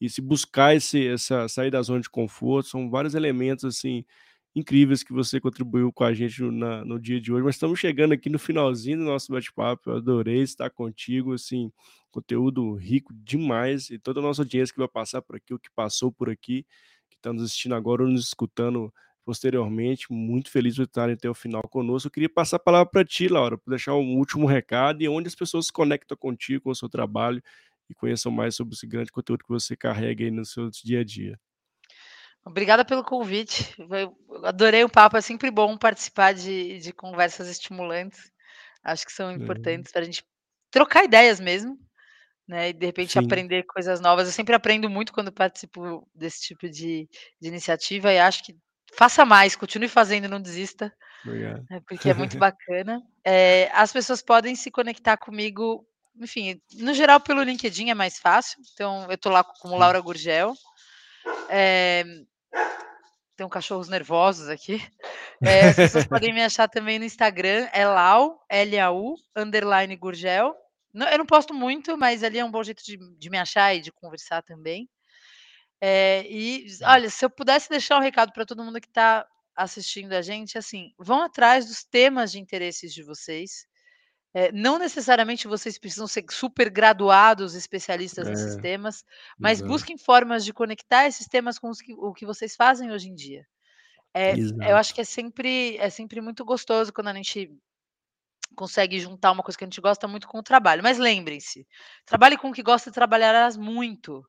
[0.00, 4.04] e se buscar esse essa sair da zona de conforto, são vários elementos, assim,
[4.58, 8.12] incríveis que você contribuiu com a gente na no dia de hoje, mas estamos chegando
[8.12, 11.72] aqui no finalzinho do nosso bate-papo, eu adorei estar contigo, assim,
[12.10, 15.70] conteúdo rico demais, e toda a nossa audiência que vai passar por aqui ou que
[15.70, 16.66] passou por aqui,
[17.08, 18.92] que está nos assistindo agora ou nos escutando
[19.24, 22.08] posteriormente, muito feliz por estarem até o final conosco.
[22.08, 25.28] Eu queria passar a palavra para ti Laura, para deixar um último recado e onde
[25.28, 27.42] as pessoas se conectam contigo, com o seu trabalho,
[27.90, 31.04] e conheçam mais sobre esse grande conteúdo que você carrega aí no seu dia a
[31.04, 31.38] dia.
[32.48, 38.32] Obrigada pelo convite, eu adorei o papo, é sempre bom participar de de conversas estimulantes,
[38.82, 39.36] acho que são Uhum.
[39.36, 40.24] importantes para gente
[40.70, 41.78] trocar ideias mesmo,
[42.48, 43.20] né, e de repente Sim.
[43.20, 47.08] aprender coisas novas, eu sempre aprendo muito quando participo desse tipo de
[47.40, 48.56] de iniciativa e acho que
[48.94, 50.92] faça mais, continue fazendo, não desista,
[51.24, 51.68] Obrigado.
[51.70, 53.02] né, porque é muito bacana.
[53.26, 55.86] Eh, as pessoas podem se conectar comigo,
[56.20, 59.76] enfim, no geral pelo LinkedIn é mais fácil, então eu estou lá como.
[59.78, 60.54] Laura Gurgel.
[62.58, 62.88] Eh
[63.38, 64.84] tenho cachorros nervosos aqui.
[65.40, 70.54] As pessoas podem me achar também no Instagram, é lau, L-A-U, underline Gurgel.
[70.92, 73.74] Não eu não posto muito, mas ali é um bom jeito de de me achar
[73.74, 74.88] e de conversar também.
[75.80, 80.12] Eh, e olha, se eu pudesse deixar um recado para todo mundo que está assistindo
[80.14, 83.66] a gente, assim, vão atrás dos temas de interesses de vocês.
[84.34, 89.04] Eh, não necessariamente vocês precisam ser super graduados, especialistas nesses É, temas,
[89.38, 89.62] mas exato.
[89.62, 93.14] busquem formas de conectar esses temas com os que o que vocês fazem hoje em
[93.14, 93.46] dia.
[94.16, 94.36] Eh,
[94.68, 97.50] eu acho que é sempre é sempre muito gostoso quando a gente
[98.56, 100.82] consegue juntar uma coisa que a gente gosta muito com o trabalho.
[100.82, 101.66] Mas lembrem-se,
[102.06, 104.24] trabalhe com o que gosta e trabalharás muito.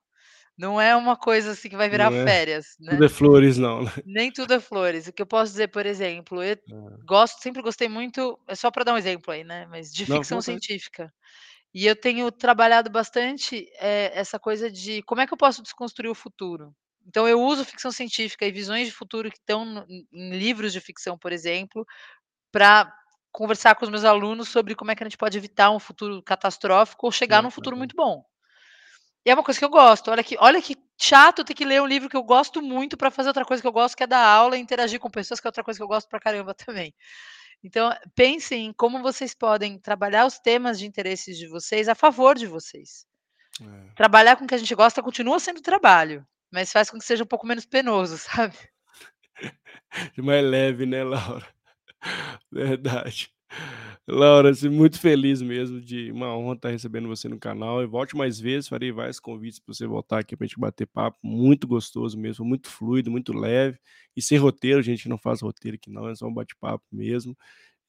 [0.60, 3.06] Não é uma coisa, assim, que vai virar Não é férias, tudo né.
[3.06, 3.92] é flores não, né.
[4.06, 5.08] Nem tudo é flores.
[5.08, 6.74] O que eu posso dizer, por exemplo, eu É.
[7.06, 10.24] gosto sempre gostei muito é só pra dar um exemplo aí, né, mas de Não,
[10.24, 10.60] ficção vontade.
[10.60, 11.14] científica.
[11.74, 16.10] E eu tenho trabalhado bastante, eh, essa coisa de como é que eu posso desconstruir
[16.12, 16.76] o futuro.
[17.08, 21.18] Então eu uso ficção científica e visões de futuro que estão em livros de ficção,
[21.18, 21.86] por exemplo,
[22.52, 22.94] pra
[23.32, 26.24] conversar com os meus alunos sobre como é que a gente pode evitar um futuro
[26.24, 28.24] catastrófico ou chegar num futuro muito bom.
[29.30, 30.10] E é uma coisa que eu gosto.
[30.10, 33.12] Olha que olha que chato ter que ler um livro que eu gosto muito pra
[33.12, 35.46] fazer outra coisa que eu gosto, que é dar aula e interagir com pessoas, que
[35.46, 36.92] é outra coisa que eu gosto pra caramba também.
[37.64, 42.36] Então, pensem em como vocês podem trabalhar os temas de interesses de vocês a favor
[42.36, 43.06] de vocês.
[43.62, 43.94] É.
[43.94, 47.24] Trabalhar com o que a gente gosta continua sendo trabalho, mas faz com que seja
[47.24, 48.58] um pouco menos penoso, sabe.
[50.18, 51.46] Mais leve, né, Laura.
[52.52, 53.32] Verdade.
[54.08, 58.16] Laura, assim, muito feliz mesmo de uma honra estar recebendo você no canal e volte
[58.16, 62.18] mais vezes, farei vários convites pra você voltar aqui pra gente bater papo, muito gostoso
[62.18, 63.78] mesmo, muito fluido, muito leve
[64.16, 67.36] e sem roteiro, a gente não faz roteiro aqui não, é só um bate-papo mesmo.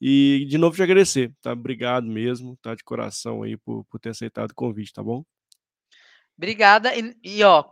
[0.01, 1.53] E de novo te agradecer, tá.
[1.55, 5.25] Obrigado mesmo, tá, de coração aí por por ter aceitado o convite, tá bom.
[6.39, 7.65] Obrigada e e ó,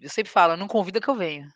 [0.00, 1.48] eu sempre falo: "Não convida que eu venho".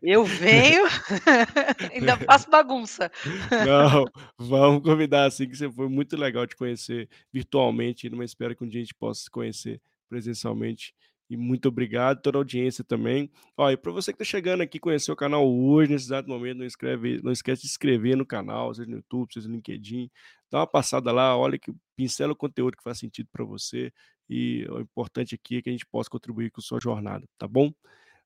[0.00, 0.84] Eu venho,
[1.92, 3.10] ainda faço bagunça.
[3.58, 8.64] Não, vamos convidar sim, que você foi muito legal te conhecer virtualmente, mas espero que
[8.64, 10.94] um dia a gente possa se conhecer presencialmente.
[11.30, 13.30] E muito obrigado, toda a audiência também.
[13.58, 16.66] E pra você que tá chegando aqui, conhecer o canal hoje, nesse exato momento, não
[16.66, 20.10] inscreve não esquece de se inscrever no canal, seja no YouTube, seja no LinkedIn.
[20.50, 23.90] Dá uma passada lá, olha que pincela o conteúdo que faz sentido pra você,
[24.28, 27.72] e o importante aqui é que a gente possa contribuir com sua jornada, tá bom.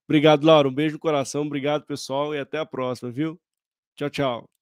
[0.09, 3.41] Obrigado, Laura, um beijo no coração, obrigado pessoal e até a próxima, viu.
[3.97, 4.56] Tchau, tchau.